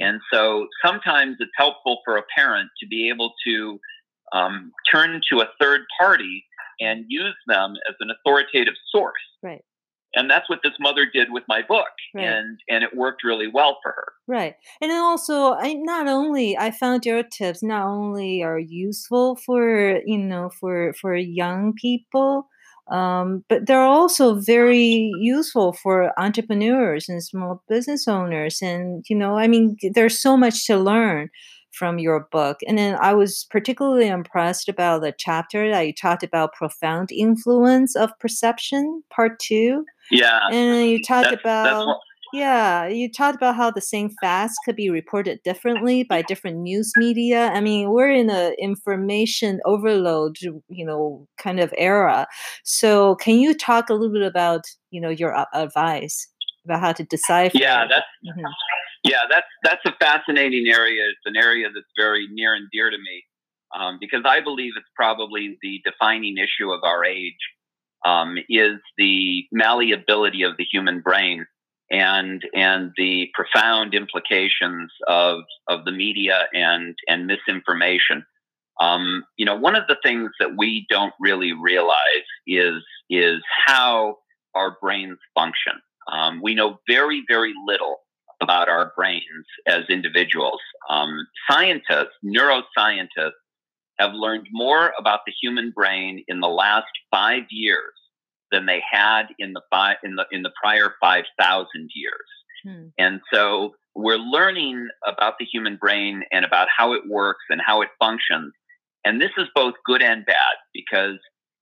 And 0.00 0.20
so 0.32 0.66
sometimes 0.84 1.36
it's 1.38 1.52
helpful 1.56 2.00
for 2.04 2.16
a 2.16 2.22
parent 2.36 2.70
to 2.80 2.86
be 2.86 3.08
able 3.08 3.32
to 3.46 3.78
um, 4.32 4.72
turn 4.92 5.20
to 5.30 5.40
a 5.40 5.48
third 5.60 5.82
party 6.00 6.44
and 6.80 7.04
use 7.08 7.36
them 7.46 7.74
as 7.88 7.94
an 8.00 8.08
authoritative 8.10 8.74
source. 8.90 9.12
Right. 9.42 9.62
And 10.16 10.30
that's 10.30 10.48
what 10.48 10.60
this 10.62 10.72
mother 10.78 11.06
did 11.12 11.28
with 11.32 11.42
my 11.48 11.62
book, 11.62 11.88
Right. 12.14 12.24
and 12.24 12.58
and 12.68 12.84
it 12.84 12.96
worked 12.96 13.24
really 13.24 13.48
well 13.52 13.78
for 13.82 13.90
her. 13.92 14.12
Right. 14.28 14.54
And 14.80 14.90
then 14.90 15.00
also, 15.00 15.54
I 15.54 15.74
not 15.74 16.06
only 16.06 16.56
I 16.56 16.70
found 16.70 17.04
your 17.04 17.24
tips 17.24 17.64
not 17.64 17.84
only 17.86 18.42
are 18.42 18.58
useful 18.58 19.34
for 19.36 20.00
you 20.06 20.18
know 20.18 20.50
for 20.60 20.92
for 21.00 21.16
young 21.16 21.72
people, 21.74 22.48
um, 22.90 23.44
but 23.48 23.66
they're 23.66 23.80
also 23.80 24.34
very 24.34 25.10
useful 25.18 25.72
for 25.72 26.18
entrepreneurs 26.18 27.08
and 27.08 27.22
small 27.22 27.62
business 27.68 28.06
owners. 28.06 28.60
And 28.62 29.04
you 29.08 29.16
know, 29.16 29.36
I 29.38 29.48
mean, 29.48 29.76
there's 29.94 30.20
so 30.20 30.36
much 30.36 30.66
to 30.66 30.76
learn 30.76 31.30
from 31.74 31.98
your 31.98 32.28
book. 32.30 32.60
And 32.68 32.78
then 32.78 32.96
I 33.00 33.12
was 33.14 33.46
particularly 33.50 34.06
impressed 34.06 34.68
about 34.68 35.02
the 35.02 35.12
chapter 35.16 35.70
that 35.70 35.86
you 35.86 35.92
talked 35.92 36.22
about 36.22 36.52
profound 36.52 37.10
influence 37.10 37.96
of 37.96 38.16
perception, 38.20 39.02
part 39.14 39.38
two. 39.40 39.84
Yeah, 40.10 40.40
And 40.46 40.74
then 40.74 40.88
you 40.88 41.02
talked 41.02 41.30
that's, 41.30 41.40
about 41.40 41.86
that's 41.86 41.98
yeah, 42.34 42.88
you 42.88 43.10
talked 43.10 43.36
about 43.36 43.54
how 43.54 43.70
the 43.70 43.80
same 43.80 44.10
fast 44.20 44.58
could 44.64 44.74
be 44.74 44.90
reported 44.90 45.40
differently 45.44 46.02
by 46.02 46.20
different 46.22 46.58
news 46.58 46.92
media. 46.96 47.52
I 47.54 47.60
mean, 47.60 47.90
we're 47.90 48.10
in 48.10 48.28
an 48.28 48.54
information 48.58 49.60
overload, 49.64 50.38
you 50.40 50.84
know, 50.84 51.28
kind 51.38 51.60
of 51.60 51.72
era. 51.78 52.26
So, 52.64 53.14
can 53.16 53.38
you 53.38 53.54
talk 53.54 53.88
a 53.88 53.94
little 53.94 54.12
bit 54.12 54.22
about, 54.22 54.64
you 54.90 55.00
know, 55.00 55.10
your 55.10 55.46
advice 55.54 56.26
about 56.64 56.80
how 56.80 56.92
to 56.92 57.04
decipher? 57.04 57.56
yeah, 57.56 57.86
that's 57.88 58.06
Mhm. 58.24 58.42
Yeah, 59.04 59.20
that's 59.30 59.46
that's 59.62 59.84
a 59.86 59.92
fascinating 60.00 60.66
area. 60.66 61.04
It's 61.08 61.26
an 61.26 61.36
area 61.36 61.68
that's 61.72 61.92
very 61.96 62.26
near 62.32 62.54
and 62.54 62.68
dear 62.72 62.90
to 62.90 62.98
me 62.98 63.24
um, 63.78 63.98
because 64.00 64.22
I 64.24 64.40
believe 64.40 64.72
it's 64.76 64.90
probably 64.96 65.56
the 65.62 65.80
defining 65.84 66.38
issue 66.38 66.72
of 66.72 66.82
our 66.82 67.04
age 67.04 67.38
um, 68.04 68.38
is 68.48 68.78
the 68.98 69.44
malleability 69.52 70.42
of 70.42 70.56
the 70.56 70.64
human 70.64 71.00
brain 71.00 71.46
and 71.90 72.42
and 72.54 72.92
the 72.96 73.28
profound 73.34 73.94
implications 73.94 74.90
of 75.06 75.40
of 75.68 75.84
the 75.84 75.92
media 75.92 76.46
and 76.52 76.94
and 77.08 77.26
misinformation. 77.26 78.24
Um, 78.80 79.24
you 79.36 79.46
know, 79.46 79.54
one 79.54 79.76
of 79.76 79.86
the 79.86 79.96
things 80.02 80.30
that 80.40 80.56
we 80.56 80.86
don't 80.90 81.14
really 81.20 81.52
realize 81.52 82.26
is 82.46 82.82
is 83.10 83.40
how 83.66 84.18
our 84.54 84.76
brains 84.80 85.18
function. 85.34 85.74
Um, 86.10 86.40
we 86.42 86.54
know 86.54 86.80
very 86.88 87.22
very 87.28 87.52
little 87.66 87.98
about 88.40 88.68
our 88.68 88.92
brains 88.96 89.46
as 89.66 89.84
individuals. 89.88 90.60
Um, 90.90 91.26
scientists, 91.48 92.14
neuroscientists, 92.24 93.32
have 93.98 94.12
learned 94.12 94.48
more 94.50 94.92
about 94.98 95.20
the 95.24 95.32
human 95.40 95.70
brain 95.70 96.24
in 96.26 96.40
the 96.40 96.48
last 96.48 96.90
five 97.12 97.44
years 97.50 97.92
than 98.54 98.66
they 98.66 98.80
had 98.88 99.24
in 99.38 99.52
the 99.52 99.62
five 99.70 99.96
in 100.04 100.14
the 100.14 100.24
in 100.30 100.42
the 100.42 100.52
prior 100.62 100.94
five 101.00 101.24
thousand 101.38 101.90
years. 101.94 102.28
Hmm. 102.64 102.86
And 102.98 103.20
so 103.32 103.74
we're 103.94 104.16
learning 104.36 104.88
about 105.06 105.34
the 105.38 105.44
human 105.44 105.76
brain 105.76 106.22
and 106.32 106.44
about 106.44 106.68
how 106.76 106.92
it 106.94 107.02
works 107.08 107.44
and 107.50 107.60
how 107.64 107.82
it 107.82 107.88
functions. 107.98 108.52
And 109.04 109.20
this 109.20 109.32
is 109.36 109.48
both 109.54 109.74
good 109.84 110.02
and 110.02 110.24
bad 110.24 110.54
because 110.72 111.18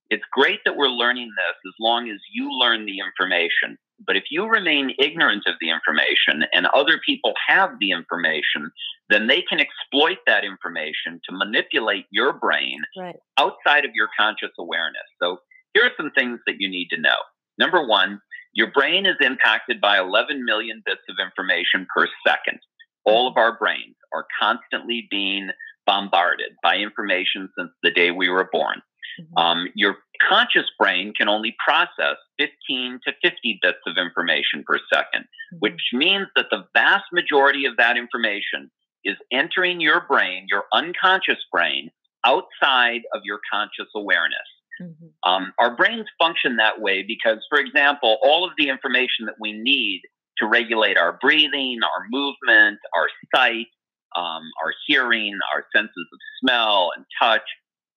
it's 0.09 0.23
great 0.31 0.59
that 0.65 0.77
we're 0.77 0.87
learning 1.03 1.29
this 1.37 1.55
as 1.67 1.73
long 1.79 2.09
as 2.09 2.19
you 2.31 2.49
learn 2.51 2.85
the 2.85 2.99
information. 2.99 3.77
But 4.05 4.15
if 4.17 4.25
you 4.31 4.45
remain 4.47 4.93
ignorant 4.99 5.43
of 5.47 5.55
the 5.61 5.69
information 5.69 6.47
and 6.53 6.65
other 6.67 6.99
people 7.05 7.33
have 7.47 7.71
the 7.79 7.91
information, 7.91 8.71
then 9.09 9.27
they 9.27 9.41
can 9.41 9.59
exploit 9.59 10.17
that 10.27 10.43
information 10.43 11.21
to 11.29 11.35
manipulate 11.35 12.05
your 12.11 12.33
brain 12.33 12.79
Right. 12.97 13.15
outside 13.39 13.85
of 13.85 13.91
your 13.93 14.09
conscious 14.17 14.51
awareness. 14.59 15.07
So 15.21 15.37
here 15.73 15.85
are 15.85 15.91
some 15.97 16.11
things 16.11 16.39
that 16.47 16.55
you 16.59 16.69
need 16.69 16.87
to 16.89 16.99
know. 17.01 17.15
Number 17.57 17.85
one, 17.85 18.21
your 18.53 18.71
brain 18.71 19.05
is 19.05 19.15
impacted 19.19 19.81
by 19.81 19.99
11 19.99 20.45
million 20.45 20.81
bits 20.85 21.01
of 21.09 21.15
information 21.23 21.87
per 21.95 22.07
second. 22.25 22.59
All 23.05 23.27
of 23.27 23.37
our 23.37 23.57
brains 23.57 23.95
are 24.13 24.25
constantly 24.39 25.07
being 25.09 25.49
bombarded 25.85 26.53
by 26.61 26.77
information 26.77 27.49
since 27.57 27.71
the 27.81 27.91
day 27.91 28.11
we 28.11 28.29
were 28.29 28.49
born. 28.51 28.81
Mhm. 29.19 29.41
Um, 29.41 29.67
your 29.75 29.97
conscious 30.21 30.65
brain 30.79 31.13
can 31.13 31.27
only 31.27 31.55
process 31.63 32.17
15 32.37 32.99
to 33.05 33.13
50 33.21 33.59
bits 33.61 33.79
of 33.85 33.97
information 33.97 34.63
per 34.63 34.79
second, 34.91 35.25
Mhm. 35.53 35.59
which 35.59 35.81
means 35.91 36.27
that 36.35 36.49
the 36.49 36.67
vast 36.73 37.05
majority 37.11 37.65
of 37.65 37.77
that 37.77 37.97
information 37.97 38.71
is 39.03 39.17
entering 39.31 39.81
your 39.81 40.01
brain, 40.01 40.47
your 40.47 40.65
unconscious 40.71 41.43
brain, 41.51 41.91
outside 42.23 43.01
of 43.13 43.21
your 43.25 43.39
conscious 43.51 43.89
awareness. 43.93 44.47
Mhm. 44.83 45.13
Um, 45.23 45.53
our 45.59 45.75
brains 45.75 46.07
function 46.19 46.57
that 46.57 46.81
way 46.81 47.03
because, 47.03 47.45
for 47.49 47.59
example, 47.59 48.17
all 48.23 48.45
of 48.45 48.51
the 48.57 48.69
information 48.69 49.25
that 49.27 49.35
we 49.39 49.53
need 49.53 50.01
to 50.39 50.47
regulate 50.47 50.97
our 50.97 51.13
breathing, 51.21 51.79
our 51.83 52.05
movement, 52.11 52.79
our 52.95 53.09
sight, 53.35 53.67
um, 54.15 54.43
our 54.63 54.73
hearing, 54.87 55.37
our 55.53 55.65
senses 55.75 56.07
of 56.13 56.19
smell 56.41 56.91
and 56.95 57.05
touch, 57.21 57.43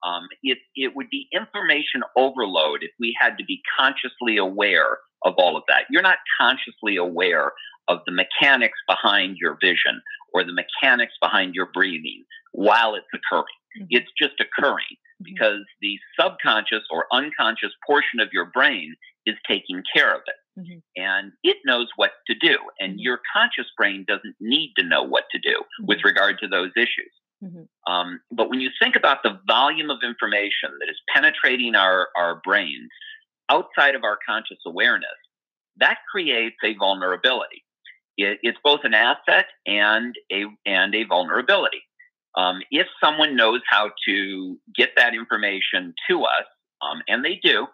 um, 0.05 0.29
it, 0.43 0.59
it 0.77 0.95
would 0.97 1.11
be 1.11 1.29
information 1.33 2.03
overload 2.17 2.83
if 2.83 2.93
we 3.01 3.17
had 3.19 3.39
to 3.39 3.45
be 3.45 3.63
consciously 3.79 4.37
aware 4.37 4.99
of 5.25 5.35
all 5.39 5.57
of 5.57 5.65
that. 5.69 5.85
You're 5.91 6.03
not 6.03 6.19
consciously 6.41 6.97
aware 6.97 7.53
of 7.89 8.01
the 8.07 8.13
mechanics 8.13 8.79
behind 8.89 9.37
your 9.41 9.59
vision 9.61 10.01
or 10.35 10.45
the 10.45 10.53
mechanics 10.53 11.15
behind 11.21 11.55
your 11.55 11.69
breathing 11.73 12.25
while 12.53 12.95
it's 12.95 13.07
occurring. 13.15 13.45
Mhm. 13.81 13.87
It's 13.91 14.11
just 14.21 14.35
occurring 14.41 14.97
because 15.23 15.65
the 15.81 15.99
subconscious 16.21 16.83
or 16.91 17.07
unconscious 17.13 17.73
portion 17.87 18.21
of 18.21 18.29
your 18.33 18.47
brain 18.47 18.95
is 19.25 19.37
taking 19.49 19.83
care 19.95 20.15
of 20.15 20.23
it. 20.27 20.61
Mhm. 20.61 20.83
And 20.97 21.33
it 21.43 21.59
knows 21.65 21.89
what 21.97 22.13
to 22.29 22.35
do. 22.35 22.59
And 22.81 22.95
Mhm. 22.95 23.03
your 23.03 23.21
conscious 23.33 23.67
brain 23.77 24.05
doesn't 24.07 24.37
need 24.41 24.75
to 24.77 24.83
know 24.83 25.03
what 25.03 25.25
to 25.31 25.39
do 25.39 25.65
with 25.81 25.99
Mhm. 25.99 26.05
regard 26.05 26.39
to 26.41 26.49
those 26.49 26.73
issues. 26.77 27.13
Um, 27.87 28.21
but 28.33 28.49
when 28.51 28.61
you 28.61 28.71
think 28.81 28.97
about 28.97 29.23
the 29.23 29.39
volume 29.47 29.91
of 29.91 30.03
information 30.03 30.77
that 30.81 30.89
is 30.89 31.01
penetrating 31.15 31.75
our, 31.77 32.09
our 32.17 32.37
brains 32.37 32.91
outside 33.49 33.95
of 33.95 34.03
our 34.05 34.19
conscious 34.27 34.59
awareness, 34.67 35.17
that 35.77 35.99
creates 36.11 36.57
a 36.65 36.75
vulnerability. 36.75 37.63
It, 38.17 38.41
it's 38.43 38.59
both 38.65 38.81
an 38.85 38.95
asset 38.95 39.47
and 39.67 40.15
a 40.33 40.47
and 40.65 40.95
a 40.95 41.05
vulnerability. 41.05 41.83
Um, 42.37 42.61
if 42.71 42.87
someone 43.03 43.37
knows 43.37 43.61
how 43.69 43.91
to 44.07 44.59
get 44.75 44.91
that 44.97 45.15
information 45.15 45.95
to 46.09 46.25
us, 46.25 46.45
um, 46.83 47.03
and 47.09 47.25
they 47.25 47.41
do, 47.43 47.67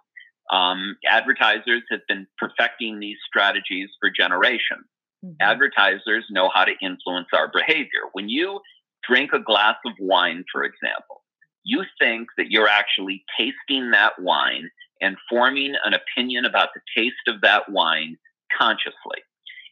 um, 0.52 0.96
advertisers 1.08 1.82
have 1.90 2.00
been 2.08 2.26
perfecting 2.38 3.00
these 3.00 3.18
strategies 3.26 3.90
for 4.00 4.10
generations. 4.10 4.86
Mhm. 5.24 5.36
Advertisers 5.40 6.26
know 6.30 6.48
how 6.48 6.64
to 6.64 6.76
influence 6.80 7.28
our 7.32 7.48
behavior. 7.48 8.08
When 8.12 8.28
you 8.28 8.60
drink 9.08 9.32
a 9.32 9.38
glass 9.38 9.76
of 9.84 9.92
wine, 9.98 10.44
for 10.52 10.64
example, 10.64 11.22
you 11.64 11.84
think 11.98 12.28
that 12.36 12.50
you're 12.50 12.68
actually 12.68 13.24
tasting 13.36 13.90
that 13.92 14.18
wine 14.18 14.70
and 15.00 15.16
forming 15.28 15.74
an 15.84 15.94
opinion 15.94 16.44
about 16.44 16.70
the 16.74 16.80
taste 16.96 17.28
of 17.28 17.40
that 17.40 17.68
wine 17.68 18.16
consciously. 18.56 19.22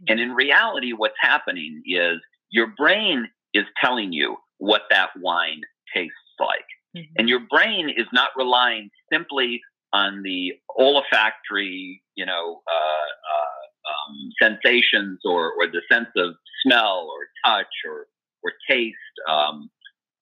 And 0.08 0.18
in 0.18 0.32
reality, 0.32 0.92
what's 0.92 1.18
happening 1.20 1.82
is 1.84 2.20
your 2.50 2.68
brain 2.68 3.28
is 3.54 3.64
telling 3.82 4.12
you 4.12 4.36
what 4.58 4.82
that 4.90 5.10
wine 5.16 5.60
tastes 5.94 6.14
like. 6.38 6.66
Mhm. 6.96 7.08
And 7.18 7.28
your 7.28 7.40
brain 7.40 7.88
is 7.88 8.06
not 8.12 8.30
relying 8.36 8.90
simply 9.12 9.62
on 9.92 10.22
the 10.22 10.52
olfactory, 10.78 12.02
you 12.14 12.24
know, 12.26 12.62
uh, 12.70 13.10
uh, 13.34 13.90
um, 13.90 14.30
sensations 14.40 15.20
or, 15.24 15.52
or 15.52 15.66
the 15.66 15.82
sense 15.90 16.08
of 16.16 16.34
smell 16.64 17.08
or 17.10 17.28
touch 17.44 17.72
or, 17.86 18.06
or 18.42 18.52
taste. 18.68 18.96
Um, 19.28 19.70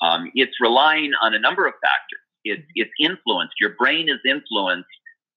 um, 0.00 0.30
it's 0.35 0.61
relying 0.61 1.12
on 1.20 1.35
a 1.35 1.38
number 1.38 1.66
of 1.66 1.75
factors. 1.82 2.20
It's, 2.44 2.66
it's 2.75 2.90
influenced. 3.00 3.54
Your 3.61 3.75
brain 3.76 4.08
is 4.08 4.20
influenced 4.25 4.88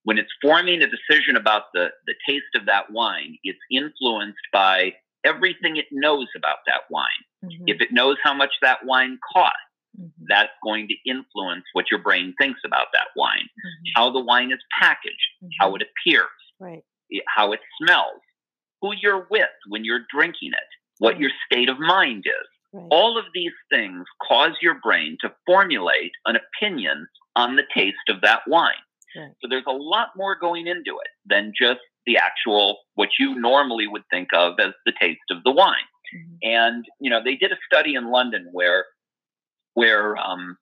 when 0.04 0.18
it's 0.18 0.32
forming 0.42 0.82
a 0.82 0.88
decision 0.88 1.36
about 1.36 1.64
the, 1.74 1.90
the 2.06 2.14
taste 2.28 2.56
of 2.56 2.66
that 2.68 2.92
wine. 2.92 3.38
It's 3.44 3.60
influenced 3.72 4.40
by 4.54 4.94
everything 5.24 5.78
it 5.78 5.88
knows 5.92 6.28
about 6.36 6.60
that 6.68 6.84
wine. 6.90 7.24
Mhm. 7.44 7.64
If 7.68 7.82
it 7.82 7.92
knows 7.92 8.18
how 8.24 8.34
much 8.34 8.54
that 8.62 8.86
wine 8.86 9.20
costs, 9.34 9.58
Mhm. 10.00 10.12
that's 10.28 10.54
going 10.64 10.88
to 10.88 10.96
influence 11.06 11.66
what 11.74 11.92
your 11.92 12.00
brain 12.00 12.34
thinks 12.40 12.62
about 12.64 12.88
that 12.94 13.10
wine, 13.16 13.50
Mhm. 13.58 13.92
how 13.96 14.10
the 14.10 14.20
wine 14.20 14.52
is 14.52 14.64
packaged, 14.80 15.30
how 15.60 15.76
it 15.76 15.82
appears, 15.82 16.30
Right. 16.60 16.84
how 17.28 17.52
it 17.52 17.62
smells, 17.78 18.22
who 18.82 18.94
you're 18.96 19.28
with 19.30 19.50
when 19.68 19.84
you're 19.84 20.06
drinking 20.10 20.54
it, 20.54 20.70
what 21.00 21.20
your 21.20 21.32
state 21.46 21.70
of 21.70 21.80
mind 21.80 22.26
is. 22.26 22.48
Right. 22.74 22.88
All 22.90 23.18
of 23.18 23.26
these 23.34 23.54
things 23.70 24.08
cause 24.22 24.56
your 24.62 24.76
brain 24.76 25.18
to 25.22 25.36
formulate 25.46 26.14
an 26.26 26.38
opinion 26.38 27.08
on 27.36 27.56
the 27.58 27.68
taste 27.74 28.08
of 28.08 28.22
that 28.22 28.48
wine. 28.48 28.82
Right. 29.16 29.34
So 29.42 29.48
there's 29.50 29.66
a 29.68 29.72
lot 29.74 30.16
more 30.16 30.36
going 30.36 30.68
into 30.68 30.98
it 31.00 31.10
than 31.26 31.52
just 31.54 31.82
the 32.06 32.18
actual, 32.18 32.80
what 32.96 33.10
you 33.20 33.40
normally 33.40 33.88
would 33.88 34.04
think 34.10 34.30
of 34.34 34.60
as 34.60 34.74
the 34.86 34.94
taste 35.00 35.20
of 35.30 35.44
the 35.44 35.52
wine. 35.52 35.76
Mhm. 36.14 36.38
And 36.44 36.86
you 37.00 37.10
know, 37.10 37.22
they 37.24 37.36
did 37.36 37.52
a 37.52 37.58
study 37.66 37.96
in 37.96 38.12
London 38.12 38.50
where 38.52 38.86
where 39.74 40.18
um, 40.18 40.58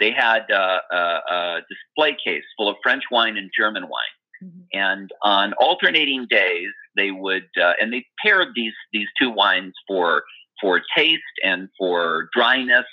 they 0.00 0.10
had 0.10 0.50
uh, 0.50 0.78
a, 0.90 0.96
a, 0.96 1.60
display 1.68 2.16
case 2.24 2.44
full 2.56 2.68
of 2.68 2.76
French 2.82 3.04
wine 3.10 3.36
and 3.36 3.50
German 3.58 3.84
wine. 3.84 4.14
Mm-hmm. 4.42 4.60
And 4.72 5.10
on 5.22 5.52
alternating 5.54 6.26
days, 6.28 6.70
they 6.96 7.10
would 7.10 7.48
uh, 7.60 7.74
and 7.80 7.92
they 7.92 8.06
paired 8.24 8.48
these 8.54 8.72
these 8.92 9.08
two 9.20 9.30
wines 9.30 9.74
for 9.86 10.22
for 10.60 10.80
taste 10.96 11.22
and 11.44 11.68
for 11.78 12.28
dryness 12.34 12.86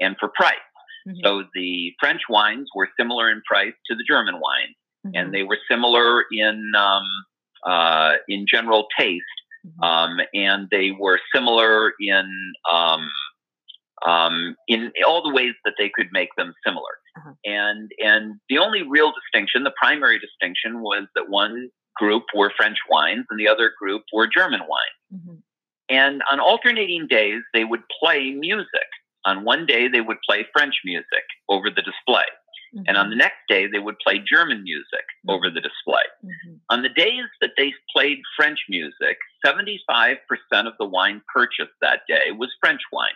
and 0.00 0.16
for 0.18 0.28
price. 0.28 0.54
Mm-hmm. 1.08 1.18
So 1.22 1.44
the 1.54 1.92
French 2.00 2.22
wines 2.28 2.68
were 2.74 2.88
similar 2.98 3.30
in 3.30 3.42
price 3.46 3.74
to 3.88 3.94
the 3.94 4.04
German 4.08 4.34
wines, 4.34 4.76
mm-hmm. 5.06 5.10
and 5.14 5.34
they 5.34 5.42
were 5.42 5.58
similar 5.70 6.24
in 6.32 6.72
um, 6.76 7.04
uh, 7.64 8.14
in 8.28 8.46
general 8.48 8.86
taste, 8.98 9.24
mm-hmm. 9.66 9.82
um, 9.82 10.18
and 10.34 10.68
they 10.70 10.90
were 10.98 11.18
similar 11.34 11.92
in 12.00 12.52
um, 12.70 13.08
um, 14.06 14.56
in 14.68 14.92
all 15.06 15.22
the 15.22 15.32
ways 15.32 15.54
that 15.64 15.74
they 15.78 15.90
could 15.94 16.08
make 16.12 16.28
them 16.36 16.52
similar. 16.64 16.98
Uh-huh. 17.16 17.32
And 17.44 17.90
and 17.98 18.34
the 18.48 18.58
only 18.58 18.82
real 18.82 19.12
distinction, 19.12 19.64
the 19.64 19.72
primary 19.80 20.18
distinction, 20.18 20.80
was 20.80 21.06
that 21.14 21.28
one 21.28 21.70
group 21.96 22.24
were 22.34 22.52
French 22.56 22.78
wines 22.90 23.24
and 23.30 23.40
the 23.40 23.48
other 23.48 23.72
group 23.78 24.02
were 24.12 24.26
German 24.26 24.60
wines. 24.60 25.14
Mm-hmm. 25.14 25.36
And 25.88 26.22
on 26.30 26.40
alternating 26.40 27.06
days, 27.08 27.42
they 27.54 27.64
would 27.64 27.82
play 28.00 28.32
music. 28.32 28.88
On 29.24 29.44
one 29.44 29.66
day, 29.66 29.88
they 29.88 30.00
would 30.00 30.18
play 30.28 30.46
French 30.52 30.74
music 30.84 31.24
over 31.48 31.70
the 31.70 31.82
display. 31.82 32.24
Mm-hmm. 32.76 32.84
And 32.88 32.96
on 32.96 33.10
the 33.10 33.16
next 33.16 33.38
day, 33.48 33.66
they 33.66 33.78
would 33.78 33.98
play 34.04 34.22
German 34.30 34.62
music 34.62 34.84
mm-hmm. 34.92 35.30
over 35.30 35.50
the 35.50 35.60
display. 35.60 36.04
Mm-hmm. 36.24 36.54
On 36.70 36.82
the 36.82 36.88
days 36.90 37.24
that 37.40 37.52
they 37.56 37.72
played 37.94 38.18
French 38.36 38.58
music, 38.68 39.16
75% 39.44 40.18
of 40.52 40.74
the 40.78 40.86
wine 40.86 41.22
purchased 41.34 41.76
that 41.80 42.00
day 42.08 42.32
was 42.36 42.50
French 42.60 42.82
wine. 42.92 43.08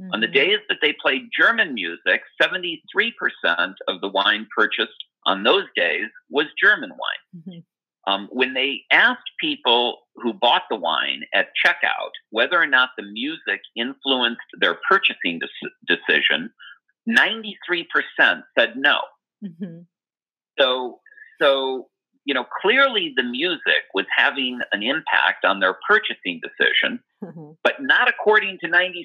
Mm-hmm. 0.00 0.10
On 0.12 0.20
the 0.20 0.26
mm-hmm. 0.26 0.34
days 0.34 0.58
that 0.68 0.78
they 0.82 0.94
played 1.00 1.28
German 1.36 1.74
music, 1.74 2.22
73% 2.42 2.80
of 3.88 4.00
the 4.00 4.08
wine 4.08 4.46
purchased 4.56 5.04
on 5.26 5.42
those 5.42 5.64
days 5.74 6.06
was 6.30 6.46
German 6.62 6.90
wine. 6.90 7.42
Mm-hmm. 7.42 7.58
Um, 8.08 8.28
when 8.32 8.54
they 8.54 8.82
asked 8.90 9.30
people 9.38 9.98
who 10.16 10.32
bought 10.32 10.62
the 10.70 10.76
wine 10.76 11.22
at 11.34 11.48
checkout 11.64 12.12
whether 12.30 12.60
or 12.60 12.66
not 12.66 12.90
the 12.96 13.04
music 13.04 13.60
influenced 13.76 14.40
their 14.58 14.78
purchasing 14.88 15.40
de- 15.40 15.96
decision, 15.96 16.50
93% 17.08 18.42
said 18.58 18.74
no. 18.76 18.98
Mm-hmm. 19.44 19.80
So, 20.58 21.00
so 21.40 21.88
you 22.28 22.34
know, 22.34 22.44
clearly 22.60 23.14
the 23.16 23.22
music 23.22 23.88
was 23.94 24.04
having 24.14 24.58
an 24.72 24.82
impact 24.82 25.46
on 25.46 25.60
their 25.60 25.74
purchasing 25.88 26.42
decision, 26.42 27.00
mm-hmm. 27.24 27.52
but 27.64 27.74
not 27.80 28.08
according 28.08 28.58
to 28.60 28.68
93% 28.68 28.98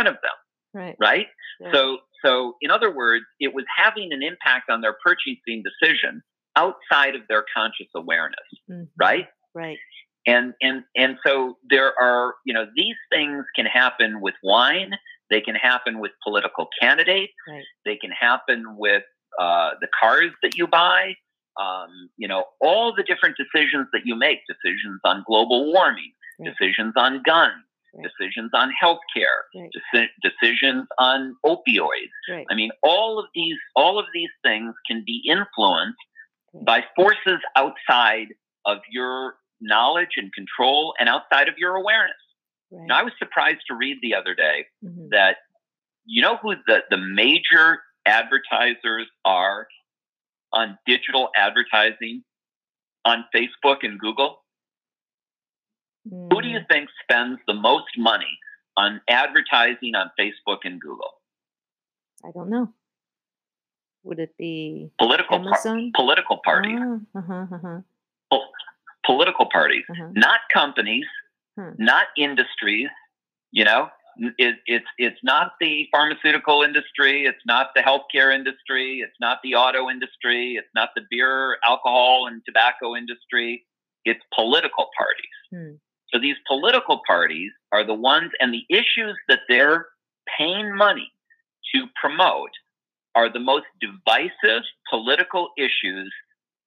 of 0.00 0.04
them. 0.04 0.36
Right. 0.74 0.94
Right. 1.00 1.26
Yeah. 1.60 1.72
So, 1.72 1.98
so 2.22 2.56
in 2.60 2.70
other 2.70 2.94
words, 2.94 3.24
it 3.40 3.54
was 3.54 3.64
having 3.74 4.10
an 4.12 4.22
impact 4.22 4.68
on 4.68 4.82
their 4.82 4.94
purchasing 5.02 5.62
decision 5.64 6.22
outside 6.56 7.14
of 7.14 7.22
their 7.26 7.42
conscious 7.56 7.88
awareness. 7.96 8.36
Mm-hmm. 8.70 8.84
Right. 9.00 9.28
Right. 9.54 9.78
And, 10.26 10.52
and, 10.60 10.82
and 10.94 11.16
so 11.26 11.56
there 11.70 11.94
are, 11.98 12.34
you 12.44 12.52
know, 12.52 12.66
these 12.76 12.96
things 13.10 13.46
can 13.56 13.64
happen 13.64 14.20
with 14.20 14.34
wine. 14.42 14.90
They 15.30 15.40
can 15.40 15.54
happen 15.54 16.00
with 16.00 16.12
political 16.22 16.68
candidates. 16.80 17.32
Right. 17.48 17.64
They 17.84 17.96
can 17.96 18.10
happen 18.10 18.76
with 18.76 19.02
uh, 19.38 19.70
the 19.80 19.88
cars 20.00 20.30
that 20.42 20.56
you 20.56 20.66
buy 20.66 21.14
um, 21.58 22.08
you 22.16 22.28
know, 22.28 22.44
all 22.60 22.94
the 22.94 23.02
different 23.02 23.36
decisions 23.36 23.88
that 23.92 24.02
you 24.04 24.14
make, 24.14 24.38
decisions 24.48 25.00
on 25.04 25.24
global 25.26 25.72
warming, 25.72 26.12
right. 26.38 26.50
decisions 26.50 26.94
on 26.96 27.22
guns, 27.26 27.64
right. 27.94 28.06
decisions 28.06 28.50
on 28.54 28.72
healthcare, 28.82 29.42
right. 29.54 29.70
deci- 29.94 30.08
decisions 30.22 30.86
on 30.98 31.36
opioids. 31.44 32.14
I 32.50 32.54
mean, 32.54 32.70
all 32.82 33.18
of 33.18 33.26
these, 33.34 33.56
all 33.74 33.98
of 33.98 34.06
these 34.14 34.30
things 34.44 34.74
can 34.88 35.02
be 35.04 35.22
influenced 35.28 35.98
by 36.64 36.84
forces 36.96 37.40
outside 37.56 38.28
of 38.64 38.78
your 38.90 39.34
knowledge 39.60 40.10
and 40.16 40.32
control 40.32 40.94
and 41.00 41.08
outside 41.08 41.48
of 41.48 41.54
your 41.58 41.74
awareness. 41.74 42.16
Now, 42.70 42.98
I 42.98 43.02
was 43.02 43.12
surprised 43.18 43.60
to 43.68 43.74
read 43.74 43.98
the 44.02 44.14
other 44.14 44.34
day 44.34 44.66
mm-hmm. 44.84 45.08
that 45.10 45.36
you 46.04 46.22
know 46.22 46.36
who 46.36 46.54
the, 46.66 46.80
the 46.90 46.98
major 46.98 47.80
advertisers 48.06 49.06
are 49.24 49.68
on 50.52 50.78
digital 50.86 51.28
advertising 51.36 52.22
on 53.04 53.24
Facebook 53.34 53.78
and 53.82 53.98
Google? 53.98 54.42
Mm. 56.10 56.32
Who 56.32 56.42
do 56.42 56.48
you 56.48 56.60
mm. 56.60 56.68
think 56.68 56.88
spends 57.02 57.38
the 57.46 57.54
most 57.54 57.96
money 57.96 58.38
on 58.76 59.00
advertising 59.08 59.94
on 59.94 60.10
Facebook 60.18 60.58
and 60.64 60.80
Google? 60.80 61.12
I 62.24 62.30
don't 62.32 62.50
know. 62.50 62.72
Would 64.04 64.18
it 64.20 64.36
be 64.38 64.90
political? 64.98 65.38
Par- 65.38 65.90
political 65.94 66.40
parties? 66.44 66.78
Ah, 66.80 67.18
uh-huh, 67.18 67.46
uh-huh. 67.52 67.80
Po- 68.32 68.46
political 69.04 69.46
parties, 69.46 69.84
uh-huh. 69.90 70.08
not 70.12 70.40
companies, 70.52 71.06
hmm. 71.58 71.70
not 71.78 72.06
industries. 72.16 72.88
You 73.50 73.64
know, 73.64 73.88
it, 74.38 74.56
it's 74.66 74.86
it's 74.98 75.18
not 75.22 75.52
the 75.60 75.86
pharmaceutical 75.90 76.62
industry, 76.62 77.24
it's 77.24 77.44
not 77.46 77.68
the 77.74 77.82
healthcare 77.82 78.34
industry, 78.34 78.98
it's 78.98 79.16
not 79.20 79.38
the 79.42 79.54
auto 79.54 79.88
industry, 79.88 80.54
it's 80.54 80.68
not 80.74 80.90
the 80.94 81.02
beer, 81.10 81.56
alcohol, 81.66 82.26
and 82.26 82.42
tobacco 82.44 82.94
industry. 82.94 83.64
It's 84.04 84.20
political 84.34 84.88
parties. 84.96 85.38
Hmm. 85.52 85.76
So 86.12 86.18
these 86.18 86.36
political 86.46 87.02
parties 87.06 87.50
are 87.72 87.84
the 87.86 87.94
ones, 87.94 88.30
and 88.40 88.52
the 88.52 88.64
issues 88.70 89.16
that 89.28 89.40
they're 89.48 89.86
paying 90.38 90.74
money 90.74 91.12
to 91.74 91.84
promote 92.00 92.50
are 93.14 93.30
the 93.30 93.40
most 93.40 93.66
divisive 93.80 94.62
political 94.88 95.50
issues 95.58 96.12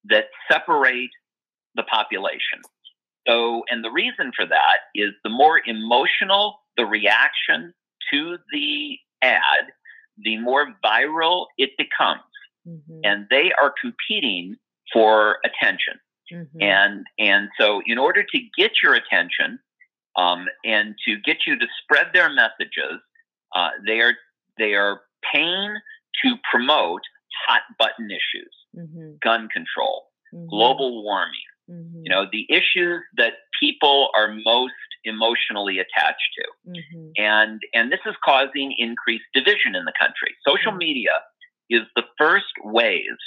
that 0.06 0.26
separate 0.52 1.10
the 1.76 1.84
population. 1.84 2.60
So, 3.28 3.64
and 3.70 3.84
the 3.84 3.92
reason 3.92 4.32
for 4.36 4.46
that 4.46 4.78
is 4.96 5.12
the 5.24 5.30
more 5.30 5.62
emotional 5.66 6.58
the 6.78 6.86
reaction 6.86 7.74
to 8.12 8.38
the 8.52 8.98
ad, 9.22 9.66
the 10.18 10.38
more 10.38 10.74
viral 10.84 11.48
it 11.58 11.72
becomes. 11.78 12.22
Mm-hmm. 12.68 13.00
And 13.04 13.28
they 13.30 13.52
are 13.62 13.74
competing 13.82 14.56
for 14.94 15.38
attention. 15.44 16.00
Mm-hmm. 16.32 16.62
And 16.62 17.06
and 17.20 17.50
so 17.60 17.82
in 17.86 17.98
order 17.98 18.24
to 18.24 18.40
get 18.58 18.72
your 18.82 18.94
attention 18.94 19.60
um, 20.18 20.46
and 20.64 20.96
to 21.06 21.18
get 21.26 21.38
you 21.46 21.58
to 21.58 21.66
spread 21.82 22.08
their 22.14 22.30
messages, 22.30 23.02
uh, 23.56 23.70
they 23.86 24.00
are 24.00 24.14
they 24.58 24.74
are 24.76 25.02
paying 25.34 25.76
to 26.24 26.36
promote 26.50 27.02
hot 27.48 27.62
button 27.80 28.10
issues, 28.12 28.54
mm-hmm. 28.78 29.14
gun 29.24 29.50
control, 29.50 30.06
mm-hmm. 30.34 30.48
global 30.48 31.04
warming, 31.04 31.51
Mm-hmm. 31.72 32.02
You 32.04 32.10
know, 32.12 32.26
the 32.32 32.46
issues 32.50 33.02
that 33.18 33.34
people 33.62 34.10
are 34.16 34.36
most 34.46 34.74
emotionally 35.04 35.80
attached 35.80 36.30
to. 36.38 36.72
Mm-hmm. 36.72 37.08
And 37.18 37.62
and 37.74 37.92
this 37.92 38.02
is 38.06 38.16
causing 38.24 38.76
increased 38.78 39.26
division 39.34 39.76
in 39.76 39.86
the 39.86 39.94
country. 40.00 40.36
Social 40.48 40.72
mm-hmm. 40.72 40.80
media 40.80 41.12
is 41.70 41.82
the 41.96 42.04
first 42.18 42.54
wave 42.64 43.18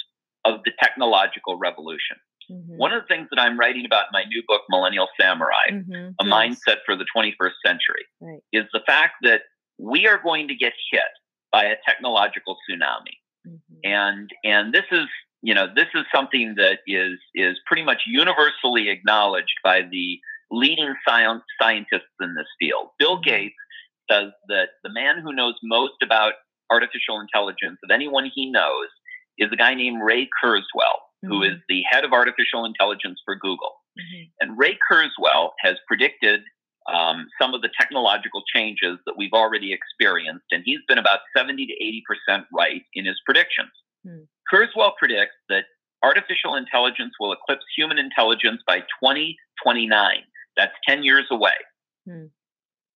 of 0.45 0.59
the 0.63 0.71
technological 0.79 1.57
revolution. 1.57 2.17
Mm-hmm. 2.51 2.77
One 2.77 2.93
of 2.93 3.01
the 3.01 3.07
things 3.07 3.27
that 3.31 3.41
I'm 3.41 3.59
writing 3.59 3.85
about 3.85 4.05
in 4.05 4.13
my 4.13 4.23
new 4.25 4.43
book, 4.47 4.61
Millennial 4.69 5.07
Samurai, 5.19 5.71
mm-hmm. 5.71 5.93
a 6.19 6.25
yes. 6.25 6.27
mindset 6.27 6.77
for 6.85 6.95
the 6.95 7.05
21st 7.15 7.57
century, 7.65 8.05
right. 8.21 8.39
is 8.53 8.65
the 8.71 8.81
fact 8.85 9.13
that 9.23 9.41
we 9.79 10.07
are 10.07 10.21
going 10.21 10.47
to 10.49 10.55
get 10.55 10.73
hit 10.91 11.01
by 11.51 11.65
a 11.65 11.75
technological 11.87 12.55
tsunami. 12.69 13.17
Mm-hmm. 13.47 13.75
And 13.83 14.29
and 14.43 14.73
this 14.73 14.85
is 14.91 15.07
you 15.45 15.53
know, 15.53 15.67
this 15.75 15.87
is 15.93 16.05
something 16.13 16.55
that 16.57 16.79
is 16.87 17.19
is 17.35 17.55
pretty 17.67 17.83
much 17.83 18.01
universally 18.07 18.89
acknowledged 18.89 19.53
by 19.63 19.83
the 19.83 20.19
leading 20.49 20.95
science 21.07 21.43
scientists 21.61 22.17
in 22.19 22.33
this 22.33 22.47
field. 22.59 22.87
Bill 22.97 23.17
mm-hmm. 23.17 23.29
Gates 23.29 23.55
says 24.09 24.31
that 24.47 24.69
the 24.83 24.89
man 24.91 25.21
who 25.21 25.33
knows 25.33 25.53
most 25.61 26.01
about 26.01 26.33
artificial 26.71 27.19
intelligence 27.19 27.77
of 27.83 27.91
anyone 27.93 28.31
he 28.33 28.49
knows 28.49 28.87
is 29.37 29.49
a 29.53 29.55
guy 29.55 29.75
named 29.75 30.01
Ray 30.03 30.27
Kurzweil, 30.43 30.97
mm-hmm. 31.23 31.27
who 31.27 31.43
is 31.43 31.59
the 31.69 31.83
head 31.91 32.03
of 32.03 32.11
artificial 32.11 32.65
intelligence 32.65 33.19
for 33.23 33.35
Google. 33.35 33.75
Mm-hmm. 33.99 34.23
And 34.41 34.57
Ray 34.57 34.79
Kurzweil 34.89 35.51
has 35.61 35.75
predicted 35.87 36.41
um, 36.91 37.27
some 37.39 37.53
of 37.53 37.61
the 37.61 37.69
technological 37.79 38.41
changes 38.51 38.97
that 39.05 39.13
we've 39.15 39.33
already 39.33 39.73
experienced, 39.73 40.45
and 40.49 40.63
he's 40.65 40.81
been 40.87 40.97
about 40.97 41.19
70 41.37 41.67
to 41.67 42.33
80% 42.33 42.45
right 42.51 42.81
in 42.95 43.05
his 43.05 43.21
predictions. 43.27 43.71
Mm. 44.07 44.25
Kurzweil 44.51 44.91
predicts 44.97 45.35
that 45.49 45.65
artificial 46.03 46.55
intelligence 46.55 47.13
will 47.19 47.33
eclipse 47.33 47.65
human 47.75 47.97
intelligence 47.97 48.61
by 48.67 48.79
2029. 49.01 50.17
That's 50.57 50.73
10 50.87 51.03
years 51.03 51.25
away. 51.31 51.57
Hmm. 52.07 52.25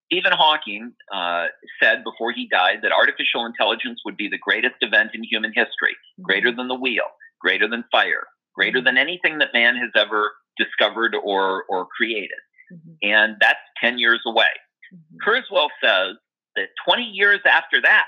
Stephen 0.05 0.31
Hawking 0.31 0.93
uh, 1.13 1.47
said 1.81 2.03
before 2.03 2.31
he 2.31 2.47
died 2.47 2.79
that 2.81 2.91
artificial 2.91 3.45
intelligence 3.45 4.01
would 4.05 4.17
be 4.17 4.27
the 4.27 4.39
greatest 4.39 4.75
event 4.81 5.11
in 5.13 5.23
human 5.23 5.51
history, 5.53 5.93
mm-hmm. 5.93 6.23
greater 6.23 6.51
than 6.51 6.67
the 6.67 6.75
wheel, 6.75 7.05
greater 7.39 7.67
than 7.67 7.83
fire, 7.91 8.25
greater 8.55 8.79
hmm. 8.79 8.85
than 8.85 8.97
anything 8.97 9.37
that 9.39 9.49
man 9.53 9.75
has 9.75 9.91
ever 9.95 10.31
discovered 10.57 11.15
or, 11.15 11.63
or 11.69 11.87
created. 11.95 12.39
Mm-hmm. 12.73 12.93
And 13.03 13.35
that's 13.39 13.59
10 13.83 13.99
years 13.99 14.21
away. 14.25 14.49
Mm-hmm. 14.93 15.29
Kurzweil 15.29 15.69
says 15.83 16.17
that 16.55 16.69
20 16.85 17.03
years 17.03 17.39
after 17.45 17.81
that, 17.81 18.05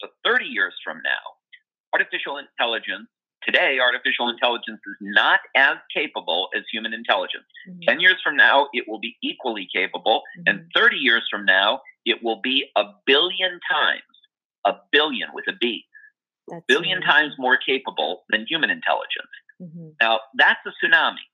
so 0.00 0.08
30 0.24 0.46
years 0.46 0.74
from 0.84 0.98
now, 1.04 1.41
artificial 1.94 2.38
intelligence 2.38 3.08
today, 3.44 3.78
artificial 3.80 4.28
intelligence 4.28 4.80
is 4.86 4.96
not 5.00 5.40
as 5.56 5.76
capable 5.94 6.48
as 6.56 6.62
human 6.72 6.94
intelligence. 6.94 7.44
Mm-hmm. 7.68 7.88
10 7.88 8.00
years 8.00 8.16
from 8.22 8.36
now, 8.36 8.68
it 8.72 8.84
will 8.88 9.00
be 9.00 9.16
equally 9.22 9.68
capable. 9.74 10.22
Mm-hmm. 10.38 10.58
And 10.58 10.70
30 10.74 10.96
years 10.96 11.22
from 11.30 11.44
now, 11.44 11.80
it 12.04 12.22
will 12.22 12.40
be 12.40 12.70
a 12.76 12.84
billion 13.06 13.60
times, 13.70 14.02
a 14.66 14.74
billion 14.90 15.28
with 15.34 15.44
a 15.48 15.52
B, 15.60 15.84
that's 16.48 16.64
billion 16.66 16.98
amazing. 16.98 17.10
times 17.10 17.34
more 17.38 17.56
capable 17.56 18.24
than 18.30 18.46
human 18.48 18.70
intelligence. 18.70 19.32
Mm-hmm. 19.60 19.88
Now, 20.00 20.20
that's 20.36 20.60
a 20.66 20.70
tsunami. 20.84 21.26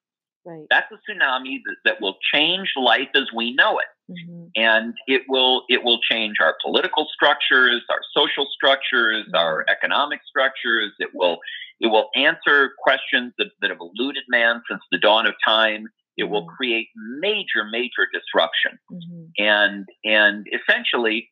Right. 0.45 0.67
That's 0.71 0.91
a 0.93 0.97
tsunami 1.11 1.59
that, 1.67 1.77
that 1.85 2.01
will 2.01 2.17
change 2.33 2.73
life 2.77 3.09
as 3.15 3.29
we 3.35 3.55
know 3.55 3.79
it. 3.79 3.87
Mm-hmm. 4.11 4.45
And 4.57 4.95
it 5.07 5.23
will 5.29 5.65
it 5.69 5.85
will 5.85 6.01
change 6.01 6.37
our 6.41 6.57
political 6.65 7.07
structures, 7.13 7.83
our 7.91 8.01
social 8.17 8.47
structures, 8.53 9.25
mm-hmm. 9.27 9.37
our 9.37 9.67
economic 9.69 10.21
structures. 10.27 10.93
It 10.99 11.11
will 11.15 11.39
it 11.81 11.89
will 11.89 12.09
answer 12.17 12.73
questions 12.83 13.33
that, 13.39 13.49
that 13.61 13.71
have 13.71 13.79
eluded 13.81 14.25
man 14.29 14.63
since 14.69 14.81
the 14.91 14.99
dawn 14.99 15.27
of 15.27 15.35
time. 15.47 15.87
It 16.17 16.25
will 16.25 16.43
mm-hmm. 16.43 16.57
create 16.57 16.89
major, 17.21 17.65
major 17.71 18.09
disruption. 18.13 18.79
Mm-hmm. 18.91 19.45
And 19.45 19.87
and 20.05 20.47
essentially 20.53 21.31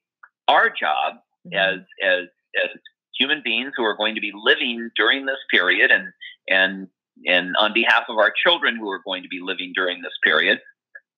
our 0.48 0.68
job 0.68 1.14
mm-hmm. 1.46 1.56
as 1.56 1.80
as 2.04 2.28
as 2.62 2.70
human 3.18 3.40
beings 3.42 3.72
who 3.76 3.84
are 3.84 3.96
going 3.96 4.14
to 4.14 4.20
be 4.20 4.32
living 4.34 4.90
during 4.96 5.24
this 5.24 5.40
period 5.50 5.90
and 5.90 6.08
and 6.48 6.88
and 7.24 7.56
on 7.58 7.72
behalf 7.72 8.04
of 8.10 8.18
our 8.18 8.32
children 8.44 8.76
who 8.76 8.90
are 8.90 9.00
going 9.04 9.22
to 9.22 9.28
be 9.28 9.40
living 9.42 9.72
during 9.74 10.02
this 10.02 10.12
period, 10.22 10.60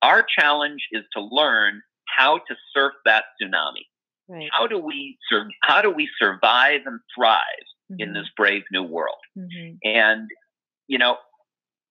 our 0.03 0.25
challenge 0.39 0.83
is 0.93 1.05
to 1.15 1.23
learn 1.23 1.83
how 2.17 2.39
to 2.39 2.57
surf 2.75 2.93
that 3.05 3.25
tsunami. 3.41 3.87
Right. 4.29 4.49
How 4.53 4.67
do 4.67 4.79
we 4.79 5.17
sur- 5.31 5.49
how 5.63 5.81
do 5.81 5.91
we 5.91 6.09
survive 6.21 6.83
and 6.85 7.01
thrive 7.17 7.41
mm-hmm. 7.91 8.01
in 8.01 8.13
this 8.13 8.27
brave 8.37 8.63
new 8.71 8.83
world? 8.83 9.17
Mm-hmm. 9.39 9.77
And 9.85 10.29
you 10.87 10.99
know, 10.99 11.17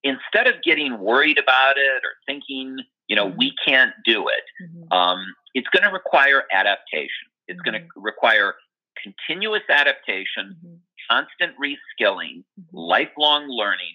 instead 0.04 0.48
of 0.48 0.62
getting 0.64 1.00
worried 1.00 1.40
about 1.40 1.78
it 1.78 2.04
or 2.04 2.14
thinking, 2.26 2.78
you 3.08 3.16
know, 3.16 3.28
mm-hmm. 3.28 3.38
we 3.38 3.54
can't 3.66 3.94
do 4.06 4.28
it, 4.28 4.44
mm-hmm. 4.64 4.92
um, 4.92 5.20
it's 5.54 5.68
going 5.70 5.84
to 5.84 5.90
require 5.90 6.44
adaptation. 6.52 7.28
It's 7.48 7.62
going 7.62 7.74
to 7.74 7.80
mm-hmm. 7.80 8.02
require 8.02 8.56
continuous 9.02 9.64
adaptation, 9.70 10.58
mm-hmm. 10.58 10.76
constant 11.10 11.54
reskilling, 11.58 12.44
lifelong 12.72 13.48
learning. 13.48 13.94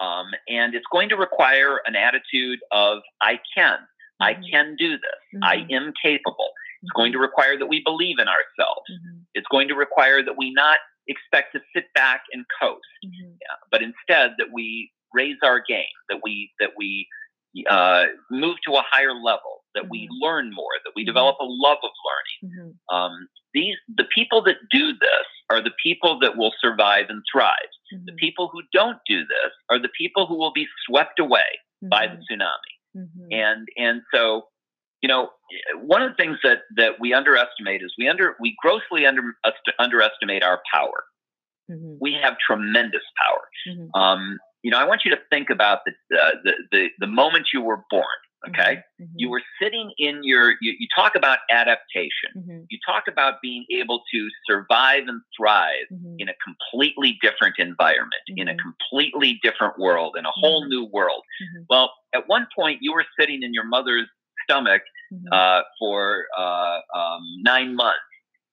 Um, 0.00 0.26
and 0.48 0.74
it's 0.74 0.86
going 0.92 1.08
to 1.08 1.16
require 1.16 1.80
an 1.86 1.96
attitude 1.96 2.60
of 2.72 2.98
I 3.20 3.40
can, 3.56 3.78
I 4.20 4.34
mm-hmm. 4.34 4.42
can 4.50 4.76
do 4.78 4.92
this, 4.92 5.42
I 5.42 5.56
mm-hmm. 5.56 5.74
am 5.74 5.92
capable. 6.02 6.50
It's 6.82 6.92
going 6.92 7.12
to 7.12 7.18
require 7.18 7.58
that 7.58 7.66
we 7.66 7.82
believe 7.84 8.18
in 8.18 8.28
ourselves. 8.28 8.86
Mm-hmm. 8.90 9.18
It's 9.34 9.46
going 9.50 9.68
to 9.68 9.74
require 9.74 10.22
that 10.24 10.38
we 10.38 10.52
not 10.52 10.78
expect 11.08 11.52
to 11.54 11.60
sit 11.74 11.86
back 11.94 12.22
and 12.32 12.44
coast, 12.60 12.86
yeah, 13.02 13.56
but 13.70 13.82
instead 13.82 14.32
that 14.38 14.48
we 14.52 14.90
raise 15.12 15.36
our 15.42 15.60
game, 15.66 15.84
that 16.08 16.20
we 16.22 16.50
that 16.60 16.70
we 16.76 17.08
uh, 17.68 18.04
move 18.30 18.56
to 18.66 18.74
a 18.74 18.82
higher 18.88 19.14
level, 19.14 19.57
that 19.78 19.84
mm-hmm. 19.84 19.90
we 19.90 20.08
learn 20.20 20.50
more, 20.52 20.74
that 20.84 20.92
we 20.96 21.02
mm-hmm. 21.02 21.10
develop 21.10 21.36
a 21.40 21.46
love 21.46 21.78
of 21.82 21.90
learning. 22.08 22.56
Mm-hmm. 22.58 22.94
Um, 22.94 23.28
these 23.54 23.76
the 23.96 24.04
people 24.14 24.42
that 24.42 24.56
do 24.70 24.92
this 24.92 25.26
are 25.50 25.62
the 25.62 25.72
people 25.82 26.18
that 26.20 26.36
will 26.36 26.52
survive 26.60 27.06
and 27.08 27.22
thrive. 27.32 27.54
The 27.90 27.96
mm-hmm. 27.96 28.16
people 28.16 28.50
who 28.52 28.60
don't 28.72 28.98
do 29.06 29.20
this 29.20 29.52
are 29.70 29.80
the 29.80 29.88
people 29.98 30.26
who 30.26 30.36
will 30.36 30.52
be 30.52 30.66
swept 30.86 31.18
away 31.18 31.46
by 31.82 32.06
the 32.06 32.14
mm-hmm. 32.14 32.42
tsunami. 32.42 32.74
Mm-hmm. 32.96 33.28
And 33.30 33.68
and 33.76 34.02
so 34.12 34.48
you 35.00 35.08
know 35.08 35.30
one 35.76 36.02
of 36.02 36.10
the 36.10 36.16
things 36.16 36.38
that 36.42 36.58
that 36.76 37.00
we 37.00 37.14
underestimate 37.14 37.82
is 37.82 37.94
we 37.98 38.08
under 38.08 38.36
we 38.40 38.56
grossly 38.60 39.06
under 39.06 39.22
underestimate 39.78 40.42
our 40.42 40.60
power. 40.72 41.04
We 42.00 42.16
have 42.22 42.36
tremendous 42.46 43.02
power. 43.20 43.44
Um, 43.94 44.38
you 44.62 44.70
know, 44.70 44.78
I 44.78 44.84
want 44.84 45.02
you 45.04 45.10
to 45.12 45.18
think 45.30 45.50
about 45.50 45.80
the, 45.84 45.92
uh, 46.16 46.30
the, 46.42 46.52
the, 46.72 46.86
the 46.98 47.06
moment 47.06 47.48
you 47.52 47.62
were 47.62 47.82
born. 47.90 48.04
Okay. 48.46 48.76
Mm-hmm. 48.76 49.02
mm-hmm. 49.02 49.12
You 49.16 49.30
were 49.30 49.42
sitting 49.60 49.92
in 49.98 50.20
your, 50.22 50.52
you, 50.60 50.74
you 50.78 50.86
talk 50.94 51.14
about 51.14 51.38
adaptation. 51.50 52.30
Mm-hmm. 52.36 52.58
You 52.70 52.78
talk 52.86 53.04
about 53.08 53.40
being 53.42 53.64
able 53.70 54.02
to 54.12 54.28
survive 54.48 55.04
and 55.08 55.20
thrive 55.36 55.86
mm-hmm. 55.92 56.14
in 56.18 56.28
a 56.28 56.34
completely 56.44 57.18
different 57.20 57.56
environment, 57.58 58.22
in 58.28 58.48
a 58.48 58.52
mm-hmm. 58.52 58.60
completely 58.60 59.40
different 59.42 59.78
world, 59.78 60.16
in 60.18 60.24
a 60.24 60.30
whole 60.32 60.62
mm-hmm. 60.62 60.70
new 60.70 60.84
world. 60.92 61.22
Well, 61.68 61.92
at 62.14 62.28
one 62.28 62.46
point, 62.56 62.78
you 62.80 62.92
were 62.92 63.04
sitting 63.18 63.42
in 63.42 63.52
your 63.52 63.66
mother's 63.66 64.06
stomach 64.48 64.82
uh, 65.32 65.62
for 65.78 66.24
uh, 66.38 66.78
um, 66.94 67.20
nine 67.42 67.74
months, 67.74 67.98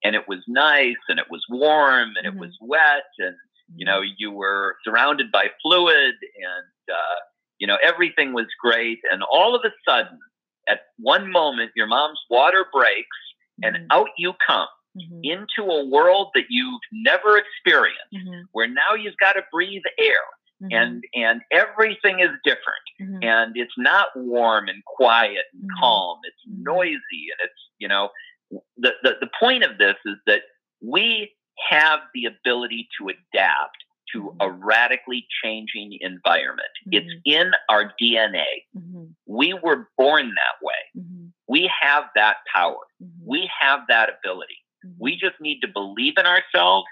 and 0.04 0.16
it 0.16 0.28
was 0.28 0.40
nice, 0.48 0.96
and 1.10 1.20
it 1.20 1.26
was 1.30 1.44
warm, 1.50 2.14
and 2.18 2.26
it 2.26 2.40
was 2.40 2.56
wet, 2.62 3.04
and 3.20 3.36
you 3.74 3.86
know, 3.86 4.02
you 4.18 4.32
were 4.32 4.76
surrounded 4.84 5.32
by 5.32 5.48
fluid 5.62 6.14
and, 6.22 6.94
uh, 6.94 7.20
you 7.60 7.68
know, 7.68 7.78
everything 7.84 8.34
was 8.34 8.48
great. 8.60 9.00
And 9.12 9.22
all 9.32 9.56
of 9.56 9.62
a 9.66 9.72
sudden, 9.90 10.20
at 10.68 10.80
one 10.98 11.32
moment, 11.32 11.72
your 11.76 11.88
mom's 11.88 12.20
water 12.30 12.66
breaks 12.74 13.18
and 13.62 13.76
mm-hmm. 13.76 13.86
out 13.92 14.08
you 14.18 14.34
come 14.46 14.68
mm-hmm. 14.98 15.20
into 15.24 15.72
a 15.72 15.86
world 15.86 16.30
that 16.36 16.46
you've 16.50 16.82
never 16.92 17.38
experienced, 17.38 18.14
mm-hmm. 18.14 18.42
where 18.52 18.68
now 18.68 18.96
you've 19.00 19.18
got 19.20 19.34
to 19.34 19.44
breathe 19.52 19.84
air. 20.00 20.16
Mm-hmm. 20.64 20.68
And 20.72 21.04
and 21.14 21.42
everything 21.52 22.22
is 22.22 22.30
different, 22.46 22.86
mm-hmm. 23.02 23.18
and 23.24 23.52
it's 23.56 23.74
not 23.78 24.08
warm 24.16 24.70
and 24.70 24.82
quiet 24.86 25.44
and 25.54 25.64
mm-hmm. 25.64 25.82
calm. 25.82 26.20
It's 26.24 26.62
noisy, 26.64 26.96
and 27.30 27.44
it's 27.44 27.62
you 27.78 27.90
know 27.90 28.08
the, 28.78 28.92
the 29.04 29.16
the 29.20 29.30
point 29.38 29.66
of 29.66 29.78
this 29.78 29.96
is 30.06 30.16
that 30.28 30.44
we 30.82 31.34
have 31.70 32.00
the 32.14 32.24
ability 32.26 32.88
to 32.98 33.10
adapt 33.10 33.84
to 34.16 34.36
a 34.40 34.50
radically 34.50 35.26
changing 35.44 35.98
environment. 36.02 36.68
Mm-hmm. 36.88 36.98
It's 36.98 37.14
in 37.26 37.52
our 37.70 37.94
DNA. 38.02 38.66
Mm-hmm. 38.78 39.04
We 39.28 39.54
were 39.54 39.90
born 39.98 40.28
that 40.28 40.66
way. 40.66 41.04
Mm-hmm. 41.04 41.26
We 41.48 41.70
have 41.82 42.06
that 42.16 42.38
power. 42.54 42.78
Mm-hmm. 43.04 43.26
We 43.26 43.50
have 43.62 43.82
that 43.90 44.10
ability. 44.10 44.58
Mm-hmm. 44.86 44.96
We 45.00 45.14
just 45.14 45.36
need 45.40 45.60
to 45.62 45.68
believe 45.68 46.14
in 46.18 46.26
ourselves 46.26 46.86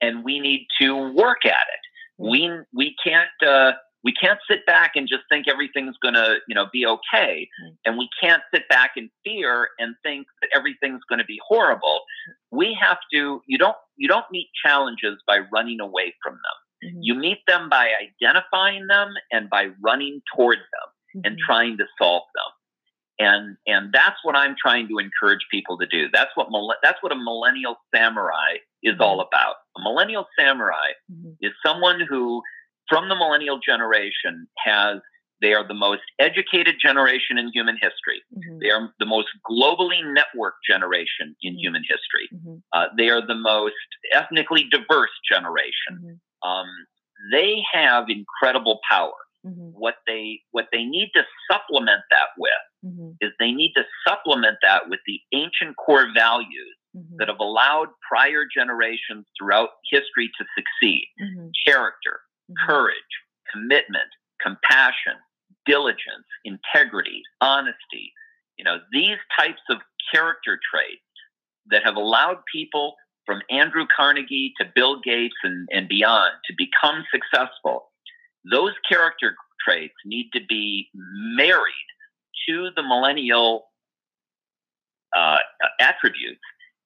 and 0.00 0.24
we 0.24 0.40
need 0.40 0.66
to 0.80 1.12
work 1.12 1.44
at 1.44 1.50
it. 1.50 1.80
We 2.18 2.50
we 2.74 2.94
can't 3.04 3.28
uh, 3.46 3.72
we 4.04 4.12
can't 4.12 4.38
sit 4.50 4.66
back 4.66 4.92
and 4.96 5.08
just 5.08 5.22
think 5.30 5.46
everything's 5.48 5.96
going 6.02 6.14
to 6.14 6.36
you 6.48 6.54
know 6.54 6.66
be 6.72 6.86
okay 6.86 7.48
and 7.84 7.96
we 7.96 8.08
can't 8.20 8.42
sit 8.54 8.68
back 8.68 8.92
in 8.96 9.10
fear 9.24 9.68
and 9.78 9.94
think 10.02 10.26
that 10.40 10.50
everything's 10.54 11.02
going 11.08 11.18
to 11.18 11.24
be 11.24 11.38
horrible 11.46 12.00
we 12.50 12.76
have 12.80 12.98
to 13.12 13.40
you 13.46 13.58
don't 13.58 13.76
you 13.96 14.08
don't 14.08 14.26
meet 14.30 14.48
challenges 14.64 15.18
by 15.26 15.38
running 15.52 15.80
away 15.80 16.14
from 16.22 16.34
them 16.34 16.58
mm-hmm. 16.84 16.98
you 17.00 17.14
meet 17.14 17.38
them 17.46 17.68
by 17.68 17.90
identifying 18.22 18.86
them 18.86 19.08
and 19.30 19.48
by 19.50 19.68
running 19.82 20.20
toward 20.34 20.58
them 20.58 20.88
mm-hmm. 21.16 21.20
and 21.26 21.38
trying 21.38 21.76
to 21.76 21.84
solve 22.00 22.22
them 22.34 23.26
and 23.26 23.56
and 23.66 23.92
that's 23.92 24.18
what 24.22 24.36
i'm 24.36 24.54
trying 24.60 24.88
to 24.88 24.98
encourage 24.98 25.44
people 25.50 25.78
to 25.78 25.86
do 25.86 26.08
that's 26.12 26.30
what 26.34 26.48
that's 26.82 27.02
what 27.02 27.12
a 27.12 27.16
millennial 27.16 27.76
samurai 27.94 28.56
is 28.82 28.94
all 29.00 29.18
mm-hmm. 29.18 29.28
about 29.32 29.56
a 29.76 29.82
millennial 29.82 30.26
samurai 30.38 30.90
mm-hmm. 31.10 31.30
is 31.40 31.52
someone 31.64 32.00
who 32.08 32.42
from 32.88 33.08
the 33.08 33.14
millennial 33.14 33.58
generation 33.58 34.46
has 34.58 34.98
they 35.42 35.52
are 35.52 35.66
the 35.66 35.74
most 35.74 36.02
educated 36.20 36.76
generation 36.80 37.36
in 37.36 37.50
human 37.52 37.74
history. 37.74 38.22
Mm-hmm. 38.32 38.58
They 38.60 38.70
are 38.70 38.94
the 39.00 39.06
most 39.06 39.28
globally 39.50 40.00
networked 40.00 40.62
generation 40.66 41.34
in 41.42 41.54
mm-hmm. 41.54 41.58
human 41.58 41.82
history. 41.82 42.28
Mm-hmm. 42.32 42.56
Uh, 42.72 42.86
they 42.96 43.10
are 43.10 43.26
the 43.26 43.34
most 43.34 43.74
ethnically 44.14 44.68
diverse 44.70 45.10
generation. 45.28 46.20
Mm-hmm. 46.44 46.48
Um, 46.48 46.66
they 47.32 47.62
have 47.72 48.06
incredible 48.08 48.80
power. 48.90 49.12
Mm-hmm. 49.46 49.70
What 49.72 49.96
they 50.06 50.40
what 50.52 50.66
they 50.72 50.84
need 50.84 51.10
to 51.14 51.22
supplement 51.50 52.02
that 52.10 52.28
with 52.38 52.92
mm-hmm. 52.92 53.10
is 53.20 53.32
they 53.40 53.50
need 53.50 53.72
to 53.76 53.82
supplement 54.06 54.58
that 54.62 54.88
with 54.88 55.00
the 55.06 55.18
ancient 55.32 55.76
core 55.76 56.06
values 56.14 56.76
that 57.16 57.28
have 57.28 57.40
allowed 57.40 57.88
prior 58.06 58.44
generations 58.54 59.24
throughout 59.38 59.70
history 59.90 60.30
to 60.38 60.44
succeed: 60.54 61.06
character, 61.66 62.20
Mm-hmm. 62.50 62.70
courage, 62.70 63.12
commitment, 63.52 64.10
compassion, 64.40 65.14
diligence, 65.64 66.26
integrity, 66.44 67.22
honesty. 67.40 68.12
You 68.58 68.64
know, 68.64 68.78
these 68.92 69.18
types 69.38 69.60
of 69.70 69.78
character 70.12 70.58
traits 70.70 71.02
that 71.70 71.84
have 71.84 71.96
allowed 71.96 72.38
people 72.52 72.94
from 73.26 73.40
Andrew 73.50 73.86
Carnegie 73.94 74.52
to 74.60 74.66
Bill 74.74 75.00
Gates 75.00 75.34
and, 75.42 75.68
and 75.72 75.88
beyond 75.88 76.32
to 76.46 76.54
become 76.56 77.04
successful, 77.12 77.90
those 78.50 78.72
character 78.88 79.36
traits 79.64 79.94
need 80.04 80.30
to 80.34 80.40
be 80.48 80.88
married 80.94 81.88
to 82.48 82.70
the 82.74 82.82
millennial 82.82 83.66
uh, 85.16 85.36
attributes. 85.80 86.40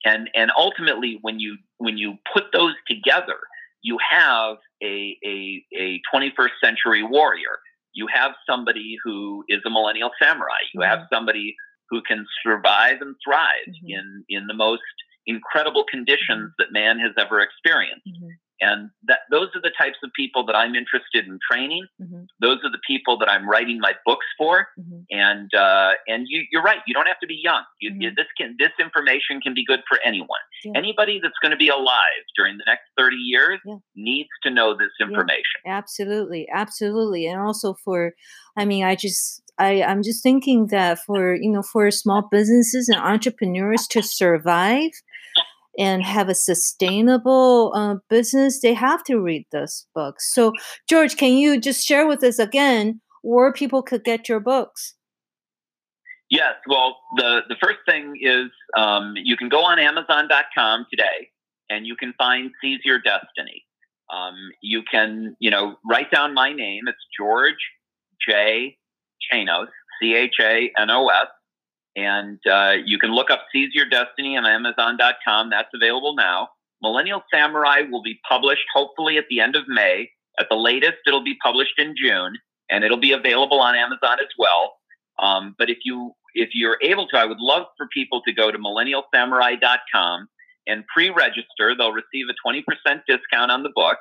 And, 0.05 0.29
and 0.35 0.51
ultimately, 0.57 1.19
when 1.23 1.41
you 1.41 1.57
when 1.79 1.99
you 1.99 2.17
put 2.33 2.45
those 2.53 2.75
together, 2.89 3.39
you 3.83 3.99
have 4.11 4.57
a, 4.83 5.17
a, 5.25 5.65
a 5.77 6.01
21st 6.13 6.51
century 6.63 7.03
warrior. 7.03 7.59
You 7.93 8.07
have 8.13 8.33
somebody 8.49 8.97
who 9.05 9.45
is 9.49 9.61
a 9.67 9.71
millennial 9.71 10.11
samurai. 10.21 10.59
You 10.73 10.81
mm-hmm. 10.81 10.91
have 10.91 11.07
somebody 11.13 11.57
who 11.91 12.03
can 12.03 12.27
survive 12.45 13.01
and 13.01 13.15
thrive 13.25 13.69
mm-hmm. 13.69 13.99
in, 13.99 14.25
in 14.29 14.47
the 14.47 14.55
most 14.55 14.83
incredible 15.27 15.85
conditions 15.91 16.51
mm-hmm. 16.51 16.59
that 16.59 16.73
man 16.73 16.99
has 16.99 17.13
ever 17.19 17.41
experienced. 17.41 18.07
Mm-hmm. 18.07 18.29
And 18.59 18.89
that 19.07 19.19
those 19.31 19.49
are 19.55 19.61
the 19.61 19.73
types 19.77 19.99
of 20.03 20.11
people 20.17 20.47
that 20.47 20.57
I'm 20.57 20.75
interested 20.75 21.27
in 21.27 21.39
training. 21.51 21.87
Mm-hmm. 22.01 22.25
Those 22.41 22.57
are 22.65 22.73
the 22.73 22.81
people 22.87 23.19
that 23.19 23.29
I'm 23.29 23.47
writing 23.47 23.79
my 23.81 23.93
books 24.07 24.25
for. 24.39 24.69
Mm-hmm. 24.81 25.01
And 25.11 25.53
uh, 25.53 25.93
and 26.09 26.25
you, 26.27 26.59
are 26.59 26.63
right. 26.63 26.79
You 26.87 26.95
don't 26.95 27.07
have 27.07 27.21
to 27.21 27.27
be 27.27 27.39
young. 27.43 27.65
You, 27.83 27.91
mm-hmm. 27.91 28.01
you, 28.01 28.11
this 28.17 28.27
can 28.39 28.57
this 28.59 28.73
information 28.81 29.43
can 29.43 29.53
be 29.53 29.63
good 29.63 29.81
for 29.87 29.99
anyone. 30.03 30.41
Yeah. 30.65 30.73
Anybody 30.75 31.21
that's 31.23 31.37
going 31.43 31.51
to 31.51 31.59
be 31.59 31.69
alive 31.69 32.25
during 32.35 32.57
the 32.57 32.65
next 32.67 32.85
30 32.97 33.17
years 33.17 33.61
yeah. 33.67 33.77
needs 33.95 34.31
to 34.45 34.51
know 34.51 34.75
this 34.75 34.93
information. 35.03 35.61
Yeah, 35.67 35.77
absolutely, 35.77 36.49
absolutely, 36.51 37.27
and 37.27 37.39
also 37.39 37.75
for, 37.85 38.15
I 38.57 38.65
mean, 38.65 38.85
I 38.85 38.97
just 38.97 39.43
I, 39.59 39.83
I'm 39.83 40.03
just 40.03 40.23
thinking 40.23 40.69
that 40.69 40.99
for 41.01 41.35
you 41.35 41.51
know 41.51 41.63
for 41.63 41.91
small 41.91 42.29
businesses 42.31 42.89
and 42.89 43.01
entrepreneurs 43.01 43.87
to 43.89 44.03
survive, 44.03 44.91
and 45.79 46.03
have 46.03 46.29
a 46.29 46.35
sustainable 46.35 47.73
uh, 47.75 47.97
business, 48.09 48.61
they 48.61 48.75
have 48.75 49.03
to 49.05 49.19
read 49.19 49.47
this 49.53 49.87
book. 49.95 50.17
So, 50.21 50.53
George, 50.89 51.17
can 51.17 51.35
you 51.35 51.61
just 51.61 51.87
share 51.87 52.07
with 52.07 52.23
us 52.23 52.39
again 52.39 53.01
where 53.23 53.53
people 53.53 53.83
could 53.83 54.05
get 54.05 54.29
your 54.29 54.41
books? 54.41 54.95
Yes. 56.31 56.55
Well, 56.69 56.97
the, 57.17 57.41
the 57.49 57.57
first 57.63 57.79
thing 57.87 58.15
is 58.21 58.51
um, 58.77 59.15
you 59.17 59.37
can 59.37 59.49
go 59.49 59.63
on 59.63 59.79
Amazon.com 59.79 60.87
today 60.91 61.29
and 61.71 61.87
you 61.87 61.95
can 61.97 62.15
find 62.19 62.51
Seize 62.61 62.81
Your 62.85 62.99
Destiny. 62.99 63.65
Um, 64.13 64.35
you 64.63 64.83
can, 64.91 65.37
you 65.41 65.51
know, 65.51 65.77
write 65.89 66.11
down 66.11 66.35
my 66.35 66.53
name. 66.53 66.85
It's 66.87 66.99
George 67.19 67.55
J. 68.29 68.77
Chanos, 69.33 69.69
C 70.01 70.15
H 70.15 70.35
A 70.41 70.71
N 70.79 70.91
O 70.91 71.09
S. 71.09 71.27
And 71.97 72.39
uh, 72.47 72.75
you 72.85 72.99
can 72.99 73.15
look 73.15 73.31
up 73.31 73.47
Seize 73.53 73.71
Your 73.73 73.89
Destiny 73.89 74.37
on 74.37 74.45
Amazon.com. 74.45 75.51
That's 75.51 75.71
available 75.75 76.15
now. 76.15 76.51
Millennial 76.83 77.23
Samurai 77.33 77.81
will 77.91 78.03
be 78.03 78.21
published 78.29 78.67
hopefully 78.75 79.17
at 79.17 79.25
the 79.31 79.41
end 79.41 79.57
of 79.57 79.67
May. 79.67 80.11
At 80.39 80.49
the 80.51 80.57
latest, 80.57 80.99
it'll 81.07 81.25
be 81.25 81.39
published 81.43 81.79
in 81.79 81.95
June, 81.97 82.37
and 82.71 82.85
it'll 82.85 82.99
be 82.99 83.13
available 83.13 83.61
on 83.61 83.75
Amazon 83.75 84.19
as 84.21 84.29
well. 84.39 84.75
Um, 85.19 85.55
but 85.59 85.71
if 85.71 85.79
you 85.85 86.13
if 86.35 86.51
you're 86.53 86.77
able 86.83 87.09
to, 87.09 87.17
I 87.17 87.25
would 87.25 87.41
love 87.41 87.65
for 87.79 87.89
people 87.89 88.21
to 88.27 88.33
go 88.33 88.51
to 88.51 88.59
millennialsamurai.com 88.59 90.29
and 90.67 90.85
pre-register. 90.95 91.75
They'll 91.75 91.93
receive 91.93 92.27
a 92.29 92.49
20% 92.49 93.01
discount 93.09 93.51
on 93.51 93.63
the 93.63 93.73
book, 93.75 93.97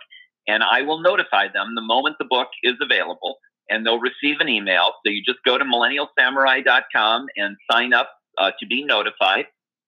and 0.45 0.62
I 0.62 0.81
will 0.81 0.99
notify 0.99 1.47
them 1.47 1.75
the 1.75 1.81
moment 1.81 2.17
the 2.19 2.25
book 2.25 2.49
is 2.62 2.75
available 2.81 3.38
and 3.69 3.86
they'll 3.86 3.99
receive 3.99 4.38
an 4.39 4.49
email. 4.49 4.93
So 5.06 5.12
you 5.12 5.21
just 5.23 5.39
go 5.45 5.58
to 5.58 5.65
millennialsamurai.com 5.65 7.25
and 7.36 7.58
sign 7.71 7.93
up 7.93 8.10
uh, 8.38 8.51
to 8.60 8.65
be 8.67 8.84
notified. 8.84 9.45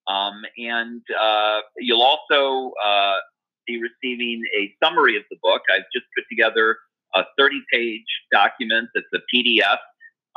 Um, 0.07 0.41
and 0.57 1.01
uh, 1.21 1.59
you'll 1.77 2.01
also 2.01 2.71
uh, 2.83 3.17
be 3.67 3.81
receiving 3.81 4.41
a 4.57 4.73
summary 4.83 5.17
of 5.17 5.23
the 5.29 5.37
book. 5.41 5.61
I've 5.73 5.85
just 5.93 6.05
put 6.15 6.25
together 6.29 6.77
a 7.15 7.23
30 7.37 7.61
page 7.71 8.05
document 8.31 8.89
that's 8.95 9.07
a 9.13 9.19
PDF 9.33 9.77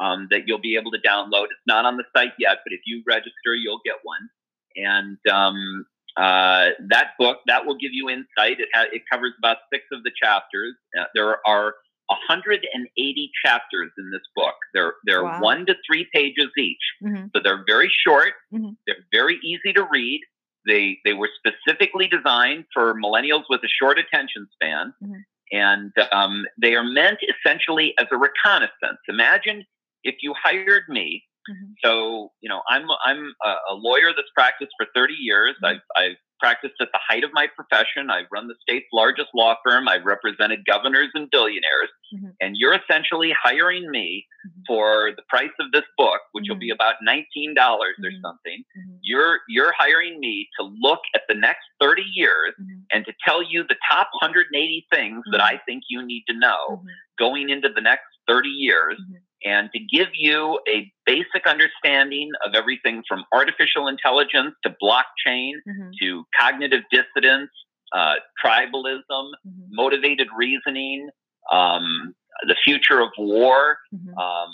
um, 0.01 0.29
that 0.31 0.43
you'll 0.47 0.61
be 0.61 0.77
able 0.77 0.91
to 0.91 0.99
download. 0.99 1.45
It's 1.45 1.67
not 1.67 1.85
on 1.85 1.97
the 1.97 2.05
site 2.17 2.33
yet, 2.39 2.59
but 2.65 2.73
if 2.73 2.81
you 2.87 3.03
register, 3.07 3.55
you'll 3.55 3.81
get 3.85 3.97
one. 4.03 4.29
And 4.77 5.19
um, 5.33 5.87
uh, 6.17 6.71
that 6.89 7.13
book 7.19 7.39
that 7.47 7.67
will 7.67 7.77
give 7.77 7.91
you 7.93 8.09
insight. 8.09 8.59
It, 8.61 8.69
ha- 8.75 8.89
it 8.93 9.03
covers 9.11 9.33
about 9.39 9.59
six 9.73 9.85
of 9.93 10.03
the 10.03 10.11
chapters. 10.21 10.75
Uh, 10.99 11.05
there 11.15 11.37
are 11.47 11.75
180 12.11 13.31
chapters 13.45 13.93
in 13.97 14.11
this 14.11 14.23
book. 14.35 14.55
They're 14.75 14.95
they're 15.05 15.25
wow. 15.25 15.41
one 15.41 15.67
to 15.67 15.75
three 15.87 16.09
pages 16.13 16.49
each, 16.59 16.83
mm-hmm. 17.03 17.27
so 17.35 17.41
they're 17.43 17.65
very 17.67 17.91
short. 18.07 18.33
Mm-hmm. 18.53 18.71
They're 18.87 19.07
very 19.13 19.39
easy 19.45 19.73
to 19.75 19.87
read. 19.91 20.21
They 20.67 20.99
they 21.05 21.13
were 21.13 21.31
specifically 21.39 22.09
designed 22.09 22.65
for 22.75 22.95
millennials 22.95 23.45
with 23.49 23.61
a 23.65 23.69
short 23.69 23.99
attention 23.99 24.49
span, 24.53 24.93
mm-hmm. 25.03 25.21
and 25.53 25.93
um, 26.13 26.45
they 26.61 26.75
are 26.75 26.85
meant 26.85 27.19
essentially 27.23 27.95
as 27.99 28.07
a 28.11 28.17
reconnaissance. 28.17 28.99
Imagine 29.09 29.65
if 30.03 30.17
you 30.23 30.35
hired 30.43 30.85
me. 30.89 31.25
Mm-hmm. 31.51 31.73
So 31.85 32.31
you 32.41 32.49
know 32.49 32.63
I'm 32.69 32.87
I'm 33.05 33.35
a, 33.45 33.75
lawyer 33.75 34.13
that's 34.15 34.31
practiced 34.35 34.73
for 34.79 34.87
30 34.95 35.15
years. 35.15 35.55
Mm-hmm. 35.57 35.67
I've 35.67 35.83
I've 35.97 36.17
practiced 36.41 36.75
at 36.81 36.89
the 36.93 36.99
height 37.07 37.23
of 37.23 37.31
my 37.33 37.47
profession. 37.55 38.11
I've 38.11 38.27
run 38.33 38.49
the 38.49 38.55
state's 38.63 38.87
largest 38.93 39.29
law 39.35 39.55
firm. 39.65 39.89
I've 39.89 40.05
represented 40.05 40.65
governors 40.67 41.09
and 41.15 41.31
billionaires. 41.31 41.91
Mm-hmm. 42.15 42.29
And 42.41 42.57
you're 42.59 42.75
essentially 42.75 43.33
hiring 43.41 43.91
me 43.91 44.27
mm-hmm. 44.47 44.61
for 44.67 45.13
the 45.15 45.23
price 45.29 45.55
of 45.61 45.71
this 45.73 45.85
book, 45.97 46.21
which 46.33 46.45
mm-hmm. 46.45 46.55
will 46.55 46.59
be 46.59 46.71
about 46.71 46.95
$19 47.07 47.15
or 47.15 47.21
mm-hmm. 47.21 48.21
something. 48.25 48.65
Mm-hmm. 48.77 48.97
You're 49.03 49.41
you're 49.49 49.73
hiring 49.77 50.19
me 50.19 50.49
to 50.59 50.67
look 50.81 51.01
at 51.15 51.23
the 51.29 51.35
next 51.35 51.67
30 51.81 52.03
years 52.15 52.55
mm-hmm. 52.61 52.81
and 52.91 53.05
to 53.05 53.13
tell 53.25 53.43
you 53.43 53.65
the 53.69 53.77
top 53.89 54.09
180 54.21 54.87
things 54.93 55.23
that 55.31 55.43
I 55.43 55.61
think 55.67 55.85
you 55.89 56.05
need 56.05 56.25
to 56.29 56.35
know 56.37 56.83
going 57.19 57.51
into 57.51 57.69
the 57.69 57.83
next 57.83 58.07
30 58.27 58.49
years 58.49 58.99
and 59.45 59.71
to 59.73 59.79
give 59.79 60.09
you 60.15 60.61
a 60.69 60.93
basic 61.07 61.47
understanding 61.47 62.31
of 62.47 62.55
everything 62.55 63.03
from 63.09 63.25
artificial 63.33 63.89
intelligence 63.89 64.55
to 64.65 64.75
blockchain 64.83 65.53
mm-hmm. 65.69 65.91
to 66.01 66.25
cognitive 66.39 66.83
dissonance, 66.91 67.51
uh, 67.93 68.15
tribalism, 68.45 69.03
mm-hmm. 69.11 69.67
motivated 69.71 70.29
reasoning, 70.37 71.09
um, 71.53 72.15
the 72.47 72.57
future 72.65 73.01
of 73.01 73.09
war. 73.19 73.79
Mm-hmm. 73.95 74.17
Um, 74.19 74.53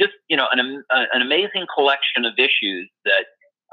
just 0.00 0.12
you 0.28 0.36
know, 0.36 0.46
an, 0.52 0.82
an 0.90 1.22
amazing 1.22 1.66
collection 1.74 2.24
of 2.24 2.32
issues 2.38 2.90
that 3.04 3.26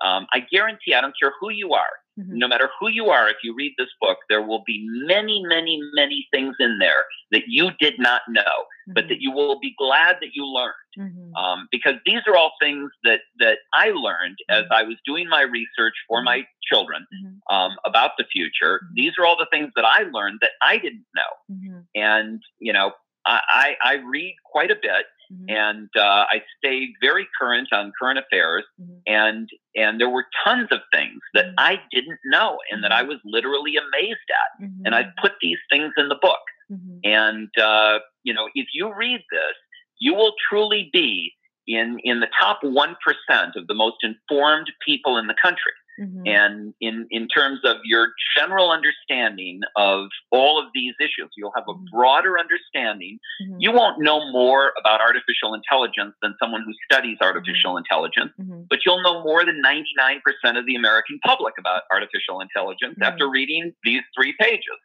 um, 0.06 0.28
I 0.34 0.40
guarantee. 0.52 0.94
I 0.96 1.02
don't 1.02 1.14
care 1.20 1.32
who 1.40 1.50
you 1.50 1.74
are. 1.74 1.90
Mm-hmm. 2.20 2.38
No 2.38 2.48
matter 2.48 2.70
who 2.80 2.90
you 2.90 3.08
are, 3.08 3.30
if 3.30 3.38
you 3.44 3.54
read 3.56 3.74
this 3.78 3.90
book, 4.02 4.18
there 4.30 4.42
will 4.42 4.64
be 4.66 4.86
many, 5.06 5.44
many, 5.48 5.80
many 5.94 6.28
things 6.34 6.56
in 6.60 6.80
there 6.80 7.04
that 7.32 7.44
you 7.48 7.70
did 7.80 7.96
not 8.00 8.22
know, 8.28 8.42
mm-hmm. 8.42 8.94
but 8.94 9.08
that 9.10 9.22
you 9.22 9.32
will 9.32 9.60
be 9.60 9.76
glad 9.78 10.18
that 10.22 10.30
you 10.34 10.46
learned. 10.46 10.74
Mm-hmm. 10.98 11.36
Um, 11.36 11.68
because 11.72 11.96
these 12.06 12.22
are 12.28 12.36
all 12.36 12.54
things 12.60 12.90
that, 13.04 13.20
that 13.40 13.60
I 13.74 13.92
learned 13.92 14.38
as 14.50 14.64
mm-hmm. 14.64 14.74
I 14.74 14.84
was 14.84 14.96
doing 15.06 15.30
my 15.30 15.42
research 15.42 15.94
for 16.08 16.24
my 16.24 16.40
mm-hmm. 16.40 16.76
children 16.76 17.06
mm-hmm. 17.14 17.56
um, 17.56 17.78
about 17.86 18.12
the 18.18 18.26
future. 18.32 18.82
These 18.96 19.14
are 19.20 19.26
all 19.26 19.38
the 19.38 19.48
things 19.52 19.72
that 19.76 19.86
I 19.86 20.04
learned 20.12 20.40
that 20.42 20.52
I 20.62 20.78
didn't 20.78 21.06
know. 21.16 21.84
And, 21.96 22.42
you 22.60 22.74
know, 22.74 22.94
I, 23.26 23.76
I, 23.84 23.92
I 23.92 23.94
read 23.96 24.36
quite 24.46 24.72
a 24.72 24.76
bit. 24.76 25.06
Mm-hmm. 25.32 25.50
And 25.50 25.90
uh, 25.98 26.26
I 26.30 26.42
stayed 26.58 26.94
very 27.02 27.28
current 27.40 27.70
on 27.72 27.92
current 28.00 28.20
affairs, 28.20 28.64
mm-hmm. 28.82 29.00
and 29.06 29.50
and 29.76 30.00
there 30.00 30.10
were 30.10 30.26
tons 30.46 30.68
of 30.72 30.80
things 30.94 31.20
that 31.34 31.46
mm-hmm. 31.46 31.56
I 31.58 31.80
didn't 31.92 32.20
know 32.26 32.58
and 32.72 32.84
that 32.84 32.92
I 32.92 33.02
mm-hmm. 33.02 33.10
was 33.10 33.20
literally 33.26 33.76
amazed 33.76 34.20
at. 34.30 34.70
And 34.86 34.96
I 34.96 35.06
put 35.22 35.34
these 35.42 35.60
things 35.70 35.94
in 35.98 36.10
the 36.10 36.18
book. 36.22 36.40
Mm-hmm. 36.72 36.98
And 37.04 37.50
uh, 37.62 38.00
you 38.24 38.34
know, 38.34 38.48
if 38.56 38.68
you 38.74 38.94
read 38.94 39.20
this, 39.32 39.56
you 40.00 40.14
will 40.14 40.34
truly 40.50 40.90
be 40.94 41.34
in 41.68 41.98
in 42.04 42.20
the 42.20 42.28
top 42.40 42.60
one 42.64 42.96
percent 43.04 43.56
of 43.56 43.68
the 43.68 43.74
most 43.74 43.98
informed 44.04 44.72
people 44.86 45.18
in 45.18 45.28
the 45.28 45.36
country. 45.42 45.74
Mm-hmm. 46.00 46.28
And 46.28 46.74
in, 46.80 47.08
in 47.10 47.28
terms 47.28 47.60
of 47.64 47.78
your 47.84 48.10
general 48.38 48.72
understanding 48.72 49.62
of 49.76 50.08
all 50.32 50.60
of 50.60 50.66
these 50.74 50.94
issues, 51.00 51.30
you'll 51.36 51.54
have 51.56 51.66
a 51.68 51.74
mm-hmm. 51.74 51.86
broader 51.92 52.38
understanding. 52.38 53.18
Mm-hmm. 53.42 53.58
You 53.60 53.72
won't 53.72 54.00
know 54.00 54.32
more 54.32 54.74
about 54.80 55.02
artificial 55.02 55.56
intelligence 55.56 56.14
than 56.22 56.36
someone 56.40 56.64
who 56.66 56.74
studies 56.92 57.18
artificial 57.20 57.72
mm-hmm. 57.72 57.78
intelligence, 57.80 58.32
mm-hmm. 58.40 58.62
but 58.70 58.80
you'll 58.86 59.02
know 59.02 59.24
more 59.24 59.44
than 59.44 59.62
99% 59.66 60.58
of 60.58 60.66
the 60.66 60.76
American 60.76 61.20
public 61.26 61.56
about 61.58 61.84
artificial 61.92 62.42
intelligence 62.42 62.94
mm-hmm. 62.94 63.04
after 63.04 63.28
reading 63.28 63.74
these 63.84 64.02
three 64.16 64.36
pages 64.40 64.78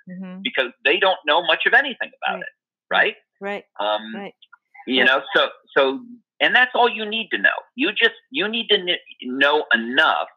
because 0.42 0.72
they 0.84 0.98
don't 0.98 1.18
know 1.26 1.44
much 1.44 1.64
of 1.66 1.74
anything 1.74 2.10
about 2.22 2.36
right. 2.36 2.42
it. 2.42 2.48
Right? 2.90 3.14
Right. 3.40 3.64
Um, 3.78 4.14
right. 4.14 4.34
You 4.86 5.04
know, 5.04 5.22
so, 5.34 5.48
so, 5.76 6.00
and 6.42 6.54
that's 6.54 6.72
all 6.74 6.88
you 6.88 7.08
need 7.08 7.28
to 7.32 7.38
know. 7.38 7.48
You 7.76 7.90
just, 7.92 8.16
you 8.30 8.48
need 8.48 8.66
to 8.68 8.96
know 9.22 9.64
enough 9.72 10.28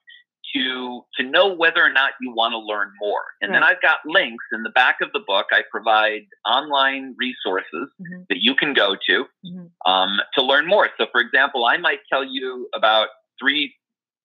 to 0.56 1.02
to 1.18 1.24
know 1.24 1.54
whether 1.54 1.84
or 1.84 1.92
not 1.92 2.12
you 2.22 2.32
want 2.34 2.54
to 2.54 2.60
learn 2.60 2.92
more. 3.02 3.24
And 3.42 3.52
right. 3.52 3.58
then 3.58 3.64
I've 3.64 3.82
got 3.82 3.98
links 4.06 4.46
in 4.54 4.64
the 4.64 4.70
back 4.70 4.98
of 5.02 5.10
the 5.12 5.20
book. 5.26 5.48
I 5.52 5.62
provide 5.72 6.22
online 6.46 7.16
resources 7.18 7.90
mm-hmm. 8.02 8.22
that 8.30 8.38
you 8.42 8.56
can 8.56 8.74
go 8.74 8.96
to 9.10 9.26
mm-hmm. 9.46 9.92
um, 9.92 10.20
to 10.38 10.44
learn 10.44 10.68
more. 10.68 10.90
So, 10.98 11.08
for 11.12 11.20
example, 11.20 11.66
I 11.66 11.78
might 11.78 12.00
tell 12.12 12.24
you 12.24 12.70
about 12.76 13.08
three. 13.42 13.74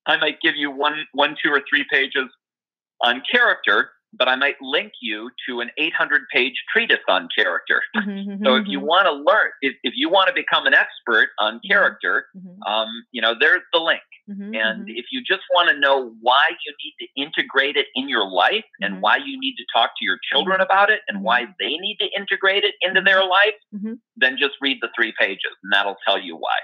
I 0.07 0.17
might 0.19 0.41
give 0.43 0.57
you 0.57 0.71
one, 0.71 1.07
one, 1.13 1.37
two, 1.43 1.51
or 1.51 1.63
three 1.69 1.85
pages 1.91 2.29
on 3.03 3.23
character 3.31 3.91
but 4.13 4.29
I 4.29 4.37
might 4.37 4.57
link 4.61 4.93
you 5.01 5.31
to 5.49 5.61
an 5.61 5.71
800 5.79 6.23
page 6.33 6.55
treatise 6.73 6.99
on 7.09 7.29
character. 7.37 7.83
Mm-hmm, 7.97 8.11
mm-hmm 8.11 8.45
so 8.45 8.57
if 8.57 8.65
you 8.67 8.79
mm-hmm. 8.79 8.87
want 8.87 9.07
to 9.07 9.13
learn, 9.13 9.51
if, 9.63 9.75
if 9.83 9.95
you 9.97 10.11
want 10.11 10.29
to 10.29 10.35
become 10.35 10.67
an 10.67 10.75
expert 10.75 11.29
on 11.39 11.55
mm-hmm, 11.55 11.69
character, 11.69 12.27
mm-hmm. 12.37 12.63
um, 12.63 12.89
you 13.13 13.23
know, 13.23 13.35
there's 13.39 13.63
the 13.73 13.79
link. 13.79 14.01
Mm-hmm, 14.31 14.55
and 14.55 14.89
if 14.89 15.07
you 15.11 15.23
just 15.27 15.43
want 15.55 15.71
to 15.71 15.79
know 15.79 16.13
why 16.21 16.43
you 16.65 16.75
need 16.85 16.95
to 17.01 17.23
integrate 17.23 17.77
it 17.77 17.87
in 17.95 18.09
your 18.09 18.29
life 18.29 18.65
and 18.81 19.03
why 19.03 19.17
you 19.17 19.39
need 19.41 19.57
to 19.57 19.65
talk 19.75 19.91
to 19.99 20.05
your 20.05 20.19
children 20.31 20.61
about 20.61 20.89
it 20.89 21.01
and 21.09 21.23
why 21.25 21.47
they 21.59 21.77
need 21.79 21.97
to 22.01 22.07
integrate 22.17 22.63
it 22.63 22.75
into 22.81 23.01
their 23.01 23.25
life, 23.25 23.55
then 24.17 24.37
just 24.39 24.55
read 24.61 24.79
the 24.81 24.89
three 24.95 25.13
pages 25.19 25.51
and 25.65 25.73
that'll 25.73 25.97
tell 26.07 26.21
you 26.21 26.37
why. 26.37 26.57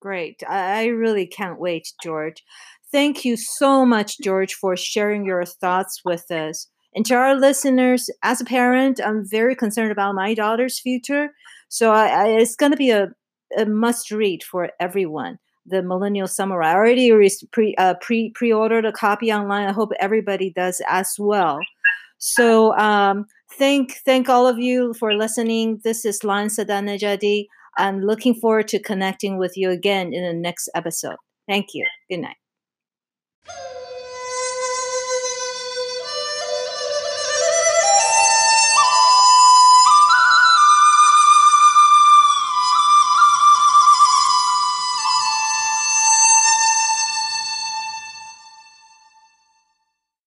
Great. 0.00 0.42
I 0.48 0.86
really 0.86 1.26
can't 1.26 1.60
wait, 1.60 1.88
George. 2.02 2.42
Thank 2.90 3.24
you 3.24 3.36
so 3.36 3.84
much, 3.84 4.18
George, 4.22 4.54
for 4.54 4.76
sharing 4.76 5.24
your 5.24 5.44
thoughts 5.44 6.00
with 6.04 6.30
us. 6.30 6.68
And 6.94 7.06
to 7.06 7.14
our 7.14 7.36
listeners, 7.36 8.10
as 8.22 8.40
a 8.40 8.44
parent, 8.44 9.00
I'm 9.04 9.24
very 9.28 9.54
concerned 9.54 9.92
about 9.92 10.14
my 10.14 10.34
daughter's 10.34 10.78
future. 10.78 11.30
So 11.68 11.92
I, 11.92 12.06
I, 12.06 12.26
it's 12.28 12.56
going 12.56 12.72
to 12.72 12.78
be 12.78 12.90
a, 12.90 13.08
a 13.56 13.66
must 13.66 14.10
read 14.10 14.42
for 14.42 14.70
everyone. 14.80 15.38
The 15.66 15.82
Millennial 15.82 16.26
Samurai. 16.26 16.70
I 16.70 16.74
already 16.74 17.30
pre 17.52 17.74
uh, 17.76 17.94
pre 18.00 18.30
pre 18.30 18.52
ordered 18.52 18.86
a 18.86 18.92
copy 18.92 19.32
online. 19.32 19.68
I 19.68 19.72
hope 19.72 19.92
everybody 20.00 20.50
does 20.50 20.82
as 20.88 21.14
well. 21.18 21.60
So 22.18 22.76
um, 22.76 23.26
thank 23.52 23.92
thank 24.04 24.28
all 24.28 24.48
of 24.48 24.58
you 24.58 24.94
for 24.94 25.14
listening. 25.14 25.80
This 25.84 26.04
is 26.04 26.24
Lan 26.24 26.48
Sadanajadi. 26.48 27.46
I'm 27.78 28.00
looking 28.02 28.34
forward 28.34 28.68
to 28.68 28.78
connecting 28.78 29.38
with 29.38 29.56
you 29.56 29.70
again 29.70 30.12
in 30.12 30.24
the 30.24 30.32
next 30.32 30.68
episode. 30.74 31.16
Thank 31.46 31.68
you. 31.74 31.86
Good 32.08 32.20
night. 32.20 32.36